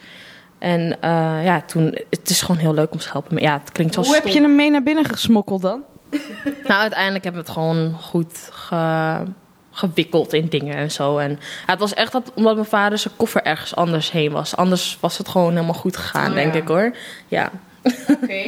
[0.59, 3.41] En eh, ja, toen, het is gewoon heel leuk om schelpen.
[3.41, 5.83] Ja, het klinkt zo Hoe heb je hem mee naar binnen gesmokkeld dan?
[6.69, 9.25] Nou, uiteindelijk hebben we het gewoon goed ge-
[9.71, 11.19] gewikkeld in dingen en zo.
[11.19, 14.57] En ja, het was echt dat, omdat mijn vader zijn koffer ergens anders heen was.
[14.57, 16.61] Anders was het gewoon helemaal goed gegaan, Oh, denk ja.
[16.61, 16.97] ik hoor.
[17.29, 17.51] Ja.
[18.09, 18.43] Oké.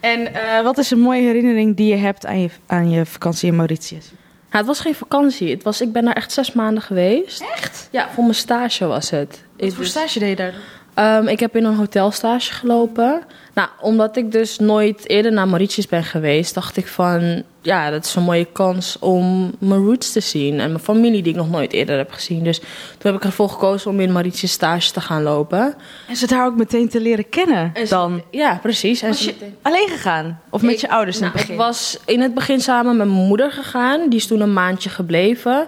[0.00, 3.48] En eh, wat is een mooie herinnering die je hebt aan je, aan je vakantie
[3.48, 4.10] in Mauritius?
[4.52, 5.50] Ja, het was geen vakantie.
[5.50, 7.44] Het was, ik ben daar echt zes maanden geweest.
[7.54, 7.88] Echt?
[7.90, 9.28] Ja, voor mijn stage was het.
[9.56, 10.54] Wat Ik- voor dus- stage deed je daar?
[10.96, 13.22] Ehm, ik heb in een hotelstage gelopen.
[13.54, 18.04] Nou, omdat ik dus nooit eerder naar Mauritius ben geweest, dacht ik van, ja, dat
[18.04, 21.50] is een mooie kans om mijn roots te zien en mijn familie die ik nog
[21.50, 22.44] nooit eerder heb gezien.
[22.44, 22.66] Dus toen
[23.12, 25.74] heb ik ervoor gekozen om in Mauritius stage te gaan lopen.
[26.08, 28.22] En ze daar ook meteen te leren kennen dan?
[28.30, 29.02] Ja, precies.
[29.02, 30.40] En Was je alleen gegaan?
[30.50, 31.60] Of met Ik- je ouders in nou, het begin?
[31.60, 34.08] Ik was in het begin samen met mijn moeder gegaan.
[34.08, 35.66] Die is toen een maandje gebleven.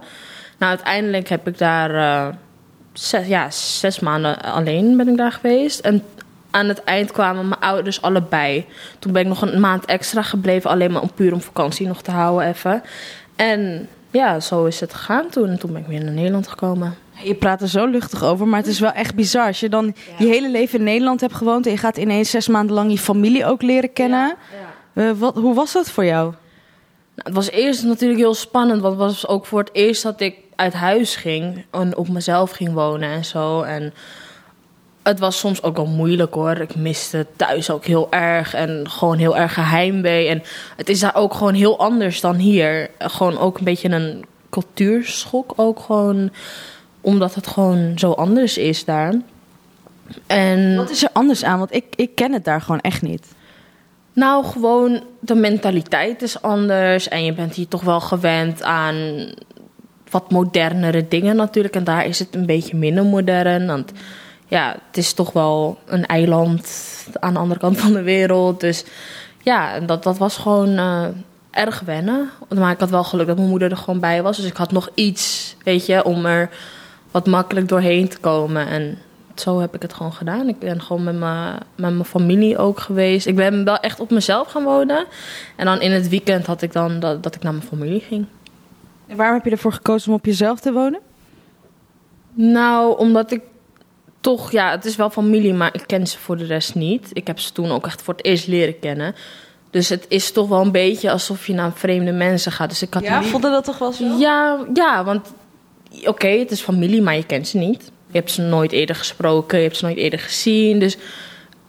[0.59, 2.35] Nou, uiteindelijk heb ik daar eh,
[2.99, 5.81] zes, ja, zes maanden alleen ben ik daar geweest.
[5.81, 6.03] En
[6.51, 8.67] aan het eind kwamen mijn ouders allebei.
[8.99, 10.71] Toen ben ik nog een maand extra gebleven.
[10.71, 12.83] Alleen maar om puur om vakantie nog te houden even.
[13.37, 15.49] En ja, zo is het gegaan toen.
[15.49, 16.95] En toen ben ik weer naar Nederland gekomen.
[17.23, 19.47] Je praat er zo luchtig over, maar het is wel echt bizar.
[19.47, 21.67] Als je dan je hele leven in Nederland hebt gewoond...
[21.67, 24.35] en je gaat ineens zes maanden lang je familie ook leren kennen.
[24.93, 26.35] Eh, wat, hoe was dat voor jou?
[27.19, 30.21] Nou, het was eerst natuurlijk heel spannend, want het was ook voor het eerst dat
[30.21, 33.63] ik uit huis ging en op mezelf ging wonen en zo.
[33.63, 33.95] En
[35.03, 36.57] het was soms ook wel moeilijk hoor.
[36.57, 40.29] Ik miste thuis ook heel erg en gewoon heel erg geheimwee.
[40.29, 40.43] En
[40.77, 42.91] het is daar ook gewoon heel anders dan hier.
[42.99, 46.31] Gewoon ook een beetje een cultuurschok ook gewoon,
[47.01, 49.15] omdat het gewoon zo anders is daar.
[50.27, 51.59] En Wat is er anders aan?
[51.59, 53.27] Want ik, ik ken het daar gewoon echt niet.
[54.19, 57.09] Nou, gewoon de mentaliteit is anders.
[57.09, 59.29] En je bent hier toch wel gewend aan
[60.11, 61.75] wat modernere dingen natuurlijk.
[61.75, 63.67] En daar is het een beetje minder modern.
[63.67, 63.93] Want
[64.47, 66.69] ja, het is toch wel een eiland
[67.21, 68.61] aan de andere kant van de wereld.
[68.61, 68.85] Dus
[69.43, 71.05] ja, dat, dat was gewoon eh,
[71.51, 72.31] erg wennen.
[72.55, 74.37] Maar ik had wel geluk dat mijn moeder er gewoon bij was.
[74.37, 76.51] Dus ik had nog iets, weet je, om er
[77.11, 78.69] wat makkelijk doorheen te komen.
[78.69, 78.99] En
[79.41, 80.49] zo heb ik het gewoon gedaan.
[80.49, 83.27] Ik ben gewoon met mijn, met mijn familie ook geweest.
[83.27, 85.07] Ik ben wel echt op mezelf gaan wonen.
[85.57, 88.27] En dan in het weekend had ik dan dat, dat ik naar mijn familie ging.
[89.07, 91.01] En waarom heb je ervoor gekozen om op jezelf te wonen?
[92.35, 93.41] Nou, omdat ik
[94.21, 97.09] toch, ja, het is wel familie, maar ik ken ze voor de rest niet.
[97.13, 99.15] Ik heb ze toen ook echt voor het eerst leren kennen.
[99.71, 102.69] Dus het is toch wel een beetje alsof je naar vreemde mensen gaat.
[102.69, 104.05] Dus ik had Ja, lief- je dat toch wel zo?
[104.05, 105.33] Ja, ja want
[106.05, 107.91] oké, het is familie, maar je kent ze niet.
[108.11, 110.79] Je hebt ze nooit eerder gesproken, je hebt ze nooit eerder gezien.
[110.79, 110.97] Dus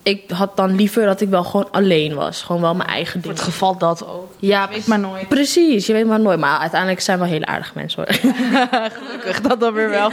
[0.04, 2.42] ik had dan liever dat ik wel gewoon alleen was.
[2.42, 3.34] Gewoon wel mijn eigen Voor ding.
[3.34, 4.32] het geval dat ook.
[4.40, 5.28] Ja, Weet maar nooit.
[5.28, 5.86] precies.
[5.86, 6.40] Je weet maar nooit.
[6.40, 8.14] Maar uiteindelijk zijn we hele aardige mensen hoor.
[9.00, 10.12] Gelukkig, dat dan weer wel.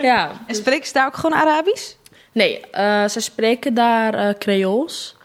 [0.00, 0.30] ja.
[0.46, 1.94] en spreken ze daar ook gewoon Arabisch?
[2.32, 5.16] Nee, eh, ze spreken daar eh Creools.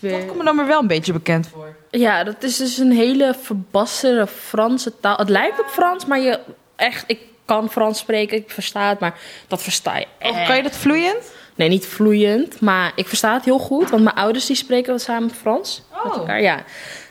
[0.00, 1.76] Weer- Dat komt me dan maar wel een beetje bekend voor.
[1.90, 5.16] Ja, dat is dus een hele verbassere Franse taal.
[5.16, 6.38] Het lijkt op Frans, maar je
[6.76, 10.32] echt, ik kan Frans spreken, ik versta het, maar dat versta je echt.
[10.40, 11.32] Of kan je dat vloeiend?
[11.54, 15.30] Nee, niet vloeiend, maar ik versta het heel goed, want mijn ouders die spreken samen
[15.30, 16.18] Frans met Oh.
[16.18, 16.62] elkaar, ja.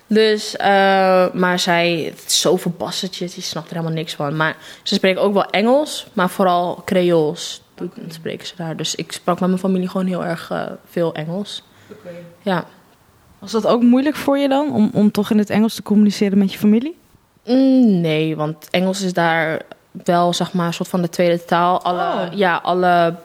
[0.08, 4.36] Dus, eh, maar zij, het is zo verbassertjes, je snapt er helemaal niks van.
[4.36, 8.76] Maar ze spreken ook wel Engels, maar vooral Creools doen- spreken ze daar.
[8.78, 11.64] Dus ik sprak met mijn familie gewoon heel erg eh, veel Engels.
[12.42, 12.66] Ja.
[13.40, 14.72] Was dat ook moeilijk voor je dan?
[14.74, 16.98] Om, om toch in het Engels te communiceren met je familie?
[17.46, 19.62] Mm, nee, want Engels is daar
[20.04, 21.82] wel zeg maar een soort van de tweede taal.
[21.84, 22.34] Alle, Oh.
[22.38, 23.16] ja, alle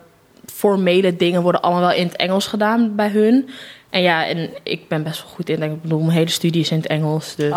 [0.46, 3.48] formele dingen worden allemaal wel in het Engels gedaan bij hun.
[3.90, 5.62] En ja, en ik ben best wel goed in.
[5.62, 7.34] Ik bedoel, mijn hele studie is in het Engels.
[7.34, 7.56] Dus, Oh,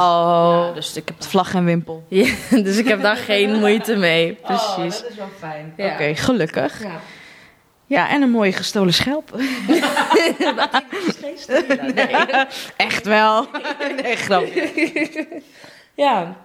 [0.67, 2.03] ja, dus, ik heb, vlag en wimpel.
[2.09, 4.33] ja, dus ik heb daar geen moeite mee.
[4.33, 5.03] Precies.
[5.09, 5.73] is wel fijn.
[5.77, 5.93] Ja.
[5.93, 6.83] Oké, gelukkig.
[6.83, 6.99] Ja.
[7.85, 9.31] Ja, en een mooie gestolen schelp.
[11.95, 12.15] Nee.
[12.77, 13.45] Echt wel.
[14.03, 15.27] Nee, grapje.
[15.95, 16.35] ja,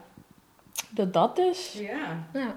[0.91, 1.73] dat dat dus.
[1.79, 1.89] Ja.
[2.33, 2.55] Ja.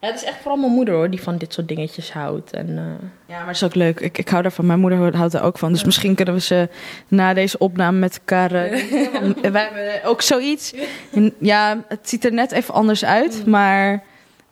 [0.00, 2.52] ja, het is echt vooral mijn moeder hoor, die van dit soort dingetjes houdt.
[2.52, 4.00] En, eh, Ja, maar het is ook leuk.
[4.00, 4.66] Ik, ik hou daarvan.
[4.66, 5.72] Mijn moeder houdt er ook van.
[5.72, 6.68] Dus misschien kunnen we ze
[7.08, 8.52] na deze opname met elkaar...
[8.52, 10.74] eh, want wij hebben ook zoiets.
[11.12, 14.02] En ja, het ziet er net even anders uit, maar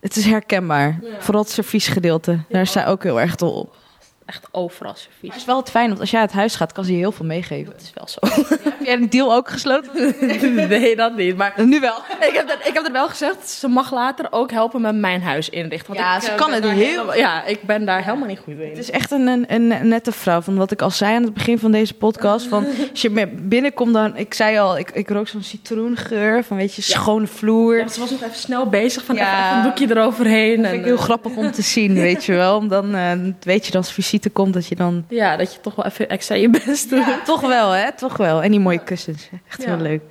[0.00, 0.98] het is herkenbaar.
[1.02, 1.08] Ja.
[1.18, 2.38] Vooral het serviesgedeelte.
[2.48, 3.76] Daar is zij ook heel erg dol op.
[4.26, 5.28] echt overal servies.
[5.30, 7.12] het is wel het fijn, want als jij uit huis gaat, kan ze je heel
[7.12, 7.72] veel meegeven.
[7.72, 8.18] Het is wel zo.
[8.64, 10.14] Heb jij die deal ook gesloten?
[10.68, 11.36] nee, dat niet.
[11.36, 11.96] Maar Nu wel.
[12.28, 15.22] ik heb, dat, ik heb het wel gezegd, ze mag later ook helpen met mijn
[15.22, 15.86] huis inrichten.
[15.94, 18.38] Want Ja, ik, ze eh, kan het heel- helemaal- Ja, ik ben daar helemaal niet
[18.38, 18.68] goed in.
[18.68, 20.40] Het is echt een, een, een nette vrouw.
[20.40, 22.46] Van wat ik al zei aan het begin van deze podcast.
[22.46, 24.16] Van, als je binnenkomt dan...
[24.16, 26.44] Ik zei al, ik, ik rook zo'n citroengeur.
[26.44, 27.78] Van weet je, schone vloer.
[27.78, 29.44] Ja, ze was nog even snel bezig van Ja.
[29.46, 30.56] even, een doekje eroverheen.
[30.56, 32.56] Dat En, vind ik heel eh, grappig om te zien, weet je wel.
[32.56, 35.04] Om Dan eh, weet je dat als visite komt dat je dan...
[35.08, 37.24] ja, dat je toch wel even extra je best doet.
[37.24, 37.92] Toch wel, hè?
[37.92, 38.42] Toch wel.
[38.42, 39.28] En die mooie kussens.
[39.48, 39.68] Echt Ja.
[39.68, 40.02] heel leuk.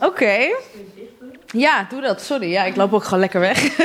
[0.00, 0.36] Oké.
[1.46, 2.22] Ja, doe dat.
[2.22, 2.50] Sorry.
[2.50, 3.62] Ja, ik loop ook gewoon lekker weg.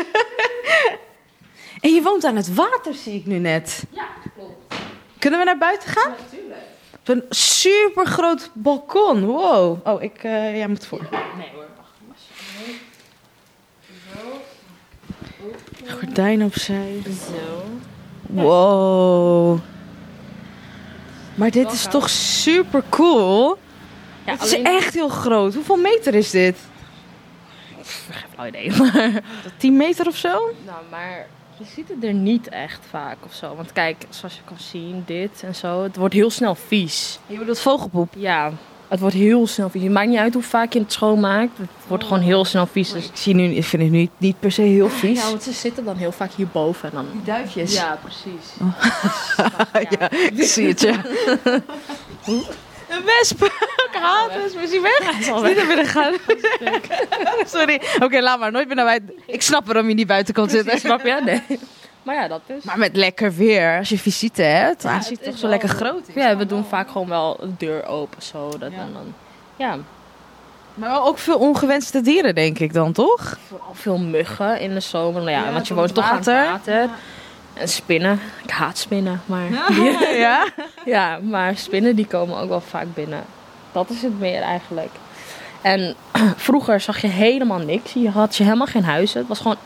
[1.85, 3.83] en je woont aan het water, zie ik nu net.
[3.89, 4.75] Ja, klopt.
[5.19, 6.11] Kunnen we naar buiten gaan?
[6.11, 6.59] Natuurlijk.
[7.03, 9.25] Een super groot balkon.
[9.25, 9.87] Wow.
[9.87, 11.07] Oh, ik, eh jij moet voor.
[11.37, 11.91] Nee hoor, wacht.
[15.91, 17.01] Gordijn opzij.
[17.27, 17.63] Zo.
[18.27, 19.59] Wow.
[21.35, 23.57] Maar dit is toch super cool?
[24.25, 25.53] Ja, het is echt heel groot.
[25.53, 26.57] Hoeveel meter is dit?
[28.09, 29.21] Geen flauw idee, maar...
[29.57, 30.53] 10 meter of zo?
[30.65, 33.55] Nou, maar je ziet het er niet echt vaak of zo.
[33.55, 37.19] Want kijk, zoals je kan zien, dit en zo, het wordt heel snel vies.
[37.27, 38.13] Je bedoelt vogelpoep?
[38.17, 38.51] Ja,
[38.87, 39.83] het wordt heel snel vies.
[39.83, 41.57] Het maakt niet uit hoe vaak je het schoonmaakt.
[41.57, 42.91] Het wordt gewoon heel snel vies.
[42.91, 43.05] Dus...
[43.05, 45.21] Ik, zie nu, ik vind het nu niet per se heel vies.
[45.21, 46.89] Ja, want ze zitten dan heel vaak hierboven.
[46.89, 47.05] En dan...
[47.11, 47.73] Die duifjes.
[47.73, 48.53] Ja, precies.
[49.99, 50.95] ja, ik zie het, ja.
[52.89, 53.43] Een wesp.
[53.43, 54.61] Ik haat wespen.
[54.61, 55.11] Is hij weg?
[55.11, 55.55] Hij is al Niet weg.
[55.55, 56.13] naar binnen gaan.
[57.45, 57.81] Sorry.
[57.99, 58.51] Oké, laat maar.
[58.51, 59.13] Nooit meer naar buiten.
[59.25, 60.79] Ik snap waarom je niet buiten kan zitten.
[60.79, 61.21] Snap je?
[61.23, 61.59] Nee.
[62.05, 62.63] Maar ja, dat is...
[62.63, 65.47] Maar met lekker weer, als je visite hebt, dan Ja, is het toch is zo
[65.47, 66.07] lekker groot.
[66.07, 66.13] is.
[66.13, 68.49] Ja, we doen vaak gewoon wel de deur open zo.
[68.59, 68.77] Dat Ja.
[68.77, 69.13] En dan...
[69.55, 69.77] Ja,
[70.73, 73.37] Maar wel ook veel ongewenste dieren, denk ik dan, toch?
[73.47, 75.21] vooral veel muggen in de zomer.
[75.21, 76.45] Nou ja, Ja, want je woont toch aan het water.
[76.51, 76.89] water.
[77.53, 78.19] En spinnen.
[78.43, 79.43] Ik haat spinnen, maar...
[80.25, 80.47] ja?
[80.85, 83.23] Ja, maar spinnen die komen ook wel vaak binnen.
[83.71, 84.91] Dat is het meer eigenlijk.
[85.61, 85.95] En
[86.47, 87.93] vroeger zag je helemaal niks.
[87.93, 89.19] Je had je helemaal geen huizen.
[89.19, 89.57] Het was gewoon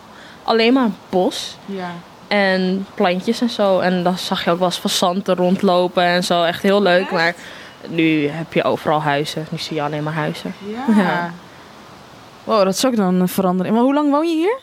[0.43, 1.91] alleen maar een bos Ja.
[2.29, 3.79] En plantjes en zo.
[3.79, 6.43] En dan zag je ook wel eens fazanten rondlopen en zo.
[6.43, 7.11] Echt heel leuk.
[7.11, 7.35] Maar
[7.87, 9.47] nu heb je overal huizen.
[9.49, 10.53] Nu zie je alleen maar huizen.
[10.65, 10.95] Ja.
[11.03, 11.33] Ja.
[12.43, 13.73] Wow, dat is ook dan veranderen.
[13.73, 14.59] Maar hoe lang woon je hier?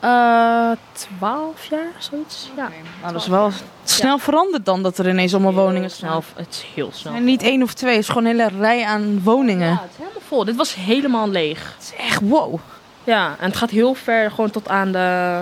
[0.00, 2.50] Eh, twaalf jaar, zoiets.
[2.56, 2.70] Ja.
[3.00, 3.50] Nou, dat is wel
[3.84, 6.22] snel veranderd dan dat er ineens allemaal woningen snel.
[6.34, 7.14] Het is heel snel.
[7.14, 9.68] En niet één of twee, het is gewoon een hele rij aan woningen.
[9.68, 10.44] Ja, het is helemaal vol.
[10.44, 11.74] Dit was helemaal leeg.
[11.78, 12.58] Het is echt wow.
[13.04, 15.38] Ja, en het gaat heel ver gewoon tot aan de,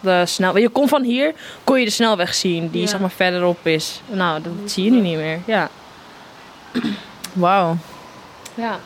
[0.00, 0.62] de snelweg.
[0.62, 1.34] Je kon van hier,
[1.64, 2.86] kon je de snelweg zien, die Ja.
[2.86, 4.00] zeg maar verderop is.
[4.06, 5.38] Nou, dat zie je nu niet meer.
[5.44, 5.68] Ja.
[7.32, 7.76] Wauw.
[8.54, 8.78] ja.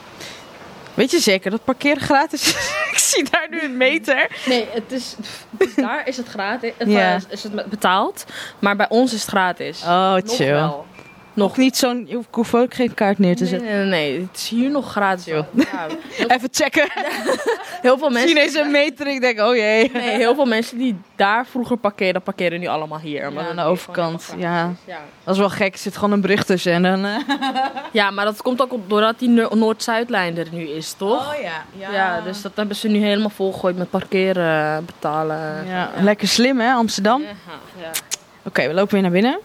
[0.95, 2.55] Weet je zeker dat parkeren gratis is?
[2.93, 4.29] ik zie daar nu een meter.
[4.47, 5.15] Nee, het is,
[5.51, 6.73] dus daar is het gratis.
[6.77, 7.15] Het Ja.
[7.15, 8.25] is, is het betaald,
[8.59, 9.83] maar bij ons is het gratis.
[9.83, 10.51] Oh, Nog chill.
[10.53, 10.87] wel.
[11.35, 12.05] Nog niet zo'n...
[12.09, 13.69] Je hoeft ook geen kaart neer te zetten.
[13.69, 15.25] nee, nee, nee, het is hier nog gratis.
[15.25, 15.45] Chill.
[15.73, 15.87] Ja,
[16.35, 16.87] Even checken.
[17.83, 18.31] heel veel Ik mensen...
[18.31, 19.91] ineens een meter ik denk, oh jee.
[19.93, 23.33] Nee, heel veel mensen die daar vroeger parkeerden, parkeren nu allemaal hier.
[23.33, 24.35] Ja, aan de overkant.
[24.37, 24.99] Ja, ja.
[25.25, 25.73] dat is wel gek.
[25.73, 27.05] Er zit gewoon een brug tussen en dan...
[27.05, 27.17] eh,
[27.93, 31.37] Ja, maar dat komt ook doordat die Noor- Noord-Zuidlijn er nu is, toch?
[31.43, 31.91] ja.
[31.93, 32.21] Ja.
[32.21, 35.67] dus dat hebben ze nu helemaal volgegooid met parkeren, betalen.
[35.67, 37.23] Ja, lekker slim hè, Amsterdam.
[37.23, 37.29] Ja,
[37.81, 37.91] ja.
[38.45, 39.39] Oké, we lopen weer naar binnen.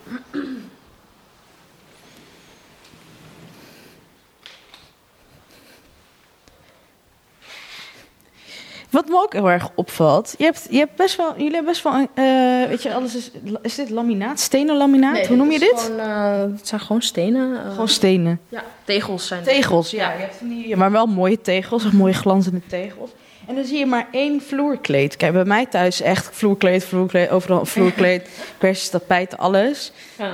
[8.98, 11.84] Wat me ook heel erg opvalt, je hebt, je hebt best wel, jullie hebben best
[11.84, 13.32] wel, een, eh, weet je, alles is,
[13.62, 15.14] is dit laminaat, stenen laminaat?
[15.14, 15.80] Nee, Hoe noem je dit?
[15.80, 17.64] Gewoon, eh, het zijn gewoon stenen.
[17.66, 18.39] eh, Gewoon stenen.
[18.50, 19.50] ja, tegels zijn het.
[19.50, 20.12] Tegels, ja.
[20.12, 23.10] Je hebt die, maar wel mooie tegels, mooie glanzende tegels.
[23.48, 25.16] En dan zie je maar één vloerkleed.
[25.16, 29.91] Kijk, bij mij thuis echt vloerkleed, vloerkleed, overal vloerkleed, persjes, tapijt, alles.
[30.18, 30.32] Ja.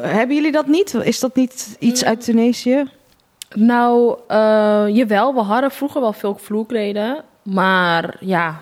[0.00, 0.94] Hebben jullie dat niet?
[0.94, 2.84] Is dat niet iets uit Tunesië?
[3.54, 7.24] Nou, eh, jawel, we hadden vroeger wel veel vloerkleden.
[7.44, 8.60] Maar ja,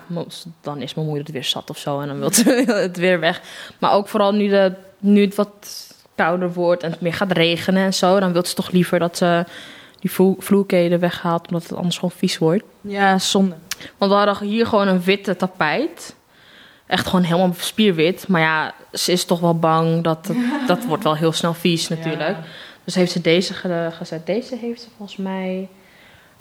[0.61, 3.19] dan is mijn moeder het weer zat of zo en dan wil ze het weer
[3.19, 3.41] weg.
[3.79, 7.83] Maar ook vooral nu, de, nu het wat kouder wordt en het meer gaat regenen
[7.83, 9.45] en zo, dan wil ze toch liever dat ze
[9.99, 12.63] die vloer- vloerkleden weghaalt, omdat het anders gewoon vies wordt.
[12.81, 13.55] Ja, zonde.
[13.97, 16.15] Want we hadden hier gewoon een witte tapijt.
[16.87, 18.27] Echt gewoon helemaal spierwit.
[18.27, 21.87] Maar ja, ze is toch wel bang dat het, dat wordt wel heel snel vies
[21.87, 22.37] natuurlijk.
[22.83, 24.25] Dus heeft ze deze ge- gezet.
[24.25, 25.69] Deze heeft ze volgens mij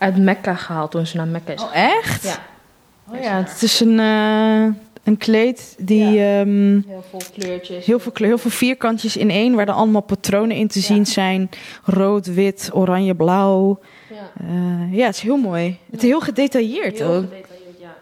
[0.02, 1.62] uit Mekka gehaald toen ze naar Mekka is.
[1.62, 2.22] Oh, echt?
[2.22, 2.38] Ja,
[3.10, 4.64] Oh ja, het is een, eh,
[5.02, 7.84] een kleed die ehm, heel veel kleurtjes.
[7.86, 10.84] heel, veel kleur, heel veel vierkantjes in één, waar er allemaal patronen in te Ja.
[10.84, 11.50] zien zijn.
[11.84, 13.78] Rood, wit, oranje, blauw.
[14.10, 15.78] Ja, Eh, ja, het is heel mooi.
[15.90, 17.22] Het is heel gedetailleerd heel ook.
[17.22, 17.94] gedetailleerd, ja.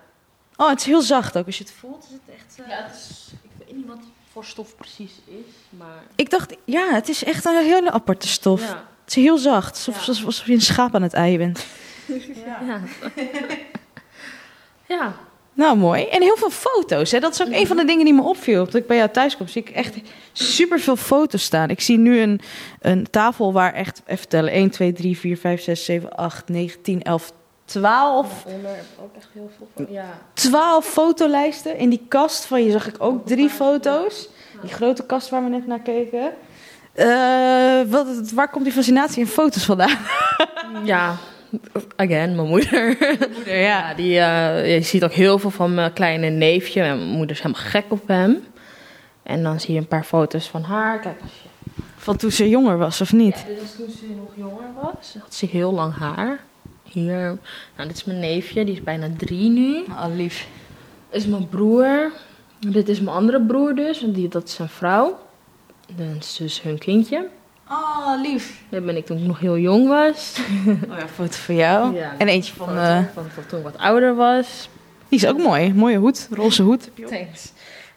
[0.57, 1.46] Oh, het is heel zacht ook.
[1.46, 2.59] Als je het voelt, is het echt...
[2.61, 3.98] eh, Ja, het is, ik weet niet wat
[4.32, 6.03] voor stof precies is, maar...
[6.16, 8.61] Ik dacht, ja, het is echt een hele aparte stof.
[9.05, 9.70] Het is heel zacht.
[9.86, 11.66] Alsof, alsof, je een schaap aan het eieren bent.
[12.45, 12.81] Ja.
[14.97, 15.15] ja.
[15.53, 16.05] Nou, mooi.
[16.05, 17.11] En heel veel foto's.
[17.11, 17.21] Hè?
[17.21, 18.65] Dat is ook een van de dingen die me opviel.
[18.65, 19.97] Dat ik bij jou thuis kom, zie ik echt
[20.33, 21.71] super veel foto's staan.
[21.71, 22.41] Ik zie nu een,
[22.81, 26.83] een tafel waar echt, even tellen, 1, 2, 3, 4, 5, 6, 7, 8, 9,
[26.83, 27.33] 10, 11,
[27.65, 29.87] 12, Onder heb ik ook echt heel veel.
[29.89, 30.19] Ja.
[30.33, 31.77] 12 fotolijsten.
[31.77, 34.29] In die kast van je zag ik ook drie foto's.
[34.61, 36.33] Die grote kast waar we net naar keken.
[36.93, 39.99] Eh, wat, waar komt die fascinatie in foto's vandaan?
[40.85, 41.17] Ja,
[41.96, 42.96] again, mijn moeder.
[43.46, 43.55] Ja.
[43.55, 46.80] Ja, die, eh, je ziet ook heel veel van mijn kleine neefje.
[46.80, 48.38] Mijn moeder is helemaal gek op hem.
[49.22, 51.01] En dan zie je een paar foto's van haar.
[51.01, 51.20] Kijk.
[51.96, 53.38] Van toen ze jonger was, of niet?
[53.38, 55.16] Ja, dit is toen ze nog jonger was.
[55.20, 56.40] Had ze heel lang haar.
[56.82, 57.38] Hier.
[57.76, 58.64] Nou, dit is mijn neefje.
[58.64, 59.84] Die is bijna drie nu.
[59.88, 60.48] Oh, lief.
[61.11, 62.12] Dit is mijn broer.
[62.59, 65.18] Dit is mijn andere broer dus, die, dat is zijn vrouw.
[65.96, 67.28] Dat is dus hun kindje.
[67.71, 68.62] Oh, lief.
[68.68, 70.37] Dat ben ik toen ik nog heel jong was.
[70.91, 71.95] Oh ja, foto van jou.
[71.95, 72.14] Ja.
[72.18, 72.77] En eentje van...
[72.79, 74.68] Eh, van, van toen ik wat ouder was.
[75.09, 75.75] die is ook mooi.
[75.75, 76.29] Mooie hoed.
[76.31, 76.91] Roze hoed.
[77.09, 77.53] Thanks.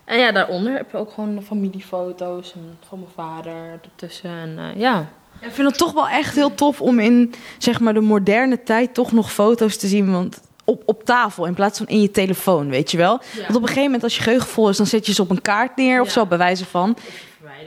[0.06, 4.30] En ja, daaronder heb je ook gewoon familiefoto's en van mijn vader ertussen.
[4.30, 5.08] En eh, ja.
[5.42, 8.64] Ja, ik vind het toch wel echt heel tof om in zeg maar, de moderne
[8.64, 10.12] tijd toch nog foto's te zien.
[10.12, 13.22] Want op, op tafel in plaats van in je telefoon, weet je wel.
[13.36, 15.30] Want op een gegeven moment als je geheugen vol is, dan zet je ze op
[15.30, 16.98] een kaart neer of zo, bij wijze van.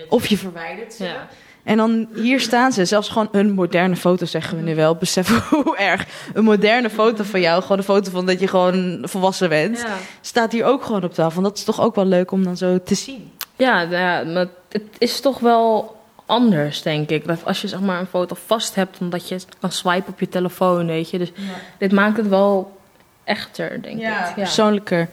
[0.08, 1.04] Of je verwijdert ze.
[1.04, 1.28] Ja.
[1.66, 4.94] En dan hier staan ze, zelfs gewoon een moderne foto zeggen we nu wel.
[4.94, 6.06] Besef hoe erg.
[6.34, 9.78] Een moderne foto van jou, gewoon een foto van dat je gewoon volwassen bent.
[9.80, 9.96] Ja.
[10.20, 11.36] Staat hier ook gewoon op tafel.
[11.36, 13.32] En dat is toch ook wel leuk om dan zo te zien.
[13.56, 15.96] Ja, nou ja, maar het is toch wel
[16.26, 17.26] anders, denk ik.
[17.26, 20.28] Dat als je zeg maar een foto vast hebt, omdat je kan swipen op je
[20.28, 21.18] telefoon, weet je.
[21.18, 21.32] Dus
[21.78, 22.78] dit maakt het wel
[23.24, 24.00] echter, denk ik.
[24.02, 25.08] Ja, Persoonlijker.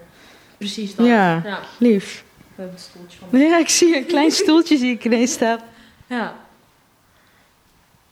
[0.58, 1.06] precies dat.
[1.06, 1.42] Ja.
[1.46, 1.60] ja.
[1.78, 2.24] Lief.
[2.38, 3.40] We hebben een stoeltje van.
[3.40, 5.60] Ja, ik zie een klein stoeltje zie ik ineens staan.
[6.08, 6.34] Ja.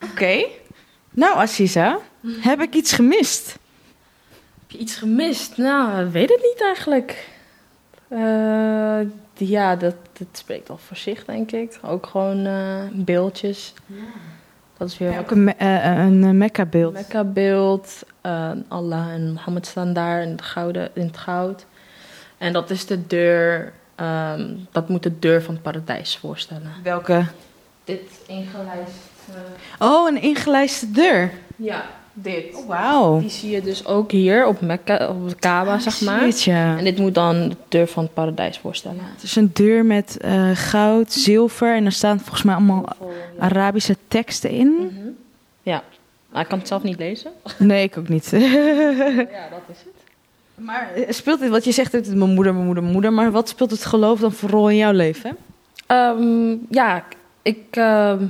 [0.04, 0.46] Oké.
[1.12, 1.98] Nou, Assisa,
[2.42, 3.58] heb ik iets gemist?
[4.60, 5.58] Heb je iets gemist?
[5.58, 7.30] Nou, ik weet het niet eigenlijk.
[8.08, 9.00] Eh,
[9.50, 11.80] ja, dat, dat spreekt al voor zich, denk ik.
[11.82, 13.74] Ook gewoon eh, beeldjes.
[14.78, 16.94] Dat is weer Ook een, me- eh, een eh, Mekka-beeld.
[16.94, 18.04] Mekka-beeld.
[18.22, 21.66] eh, Allah en Mohammed staan daar in het, gouden, in het goud.
[22.38, 23.74] En dat is de deur...
[23.96, 26.72] ehm, dat moet de deur van het paradijs voorstellen.
[26.84, 27.26] Welke?
[27.84, 28.94] Dit ingelijst...
[29.80, 31.32] Oh, een ingelijste deur.
[31.56, 32.56] ja, dit.
[32.56, 33.20] Oh, wauw.
[33.20, 36.22] Die zie je dus ook hier op Mekka, op de Kaaba, zeg maar.
[36.22, 36.78] Shit, ja.
[36.78, 39.00] En dit moet dan de deur van het paradijs voorstellen.
[39.14, 42.86] Het is een deur met eh, goud, zilver en er staan volgens mij allemaal.
[43.40, 44.68] Arabische teksten in.
[44.68, 45.08] Mhm.
[45.64, 45.84] Ja,
[46.30, 47.32] maar ik kan het zelf niet lezen.
[47.58, 48.30] Nee, ik ook niet.
[48.32, 48.40] ja,
[49.56, 50.04] dat is het.
[50.56, 53.14] maar eh, speelt dit, wat je zegt, is mijn moeder, mijn moeder, mijn moeder.
[53.14, 55.38] Maar wat speelt het geloof dan voor rol in jouw leven?
[55.86, 57.04] Ehm, ja,
[57.42, 58.26] ik ehm,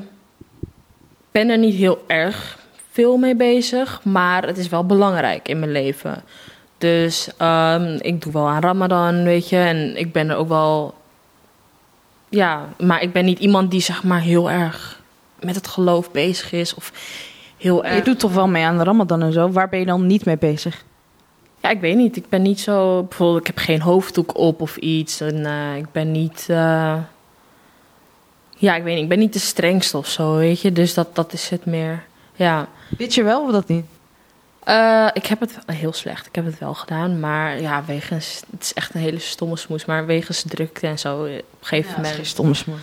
[1.32, 2.58] ben er niet heel erg
[2.92, 6.24] veel mee bezig, maar het is wel belangrijk in mijn leven.
[6.78, 10.94] Dus ehm, ik doe wel aan Ramadan, weet je, en ik ben er ook wel.
[12.30, 15.00] Ja, maar ik ben niet iemand die zeg maar heel erg
[15.40, 16.92] met het geloof bezig is of
[17.58, 17.96] heel erg.
[17.96, 19.50] Je doet toch wel mee aan de Ramadan en zo.
[19.52, 20.84] Waar ben je dan niet mee bezig?
[21.62, 22.16] Ja, ik weet niet.
[22.16, 23.04] Ik ben niet zo.
[23.04, 25.22] Bijvoorbeeld, ik heb geen hoofddoek op of iets.
[25.22, 26.46] En eh, ik ben niet.
[26.50, 26.98] eh,
[28.62, 29.04] ja, ik weet niet.
[29.04, 30.72] Ik ben niet de strengste of zo, weet je.
[30.72, 32.04] Dus dat, dat is het meer.
[32.36, 32.68] Ja.
[32.98, 33.86] Weet je wel of dat niet?
[34.64, 36.26] Eh, ik heb het wel- heel slecht.
[36.28, 37.20] Ik heb het wel gedaan.
[37.20, 38.42] Maar ja, wegens.
[38.52, 39.86] Het is echt een hele stomme smoes.
[39.86, 41.24] Maar wegens drukte en zo.
[41.26, 42.16] eh, Op een gegeven moment.
[42.16, 42.80] Geen stomme smoes.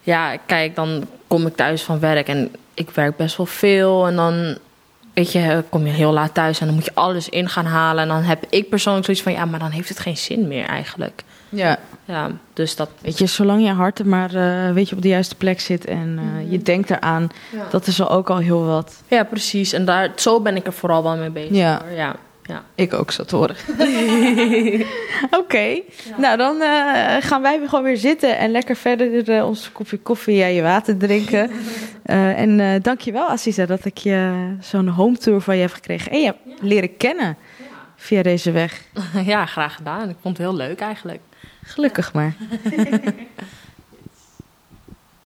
[0.00, 4.06] Ja, kijk, dan kom ik thuis van werk en ik werk best wel veel.
[4.06, 4.58] En dan,
[5.14, 8.02] weet je, kom je heel laat thuis en dan moet je alles in gaan halen.
[8.02, 10.66] En dan heb ik persoonlijk zoiets van, ja, maar dan heeft het geen zin meer
[10.66, 11.22] eigenlijk.
[11.48, 11.78] Ja.
[12.04, 12.90] Ja, dus dat...
[13.00, 15.84] Weet je, zolang je hart er maar eh, weet je, op de juiste plek zit
[15.84, 17.28] en eh, je denkt eraan,
[17.70, 19.02] dat is al ook al heel wat.
[19.08, 19.72] Ja, precies.
[19.72, 21.56] En daar, zo ben ik er vooral wel mee bezig.
[21.56, 21.80] Ja.
[21.82, 21.96] hoor.
[21.96, 22.16] ja.
[22.42, 22.62] ja.
[22.74, 23.56] Ik ook, zo te horen.
[25.40, 25.80] Oké,
[26.16, 29.98] nou dan eh, gaan wij weer gewoon weer zitten en lekker verder eh, onze kopje
[29.98, 31.50] koffie en je water drinken.
[32.02, 36.18] Eh, en dankjewel Aziza dat ik je zo'n home tour van je heb gekregen en
[36.18, 37.36] je hebt leren kennen
[37.96, 38.82] via deze weg.
[39.24, 40.08] ja, graag gedaan.
[40.08, 41.20] Ik vond het heel leuk eigenlijk.
[41.68, 42.34] Gelukkig maar.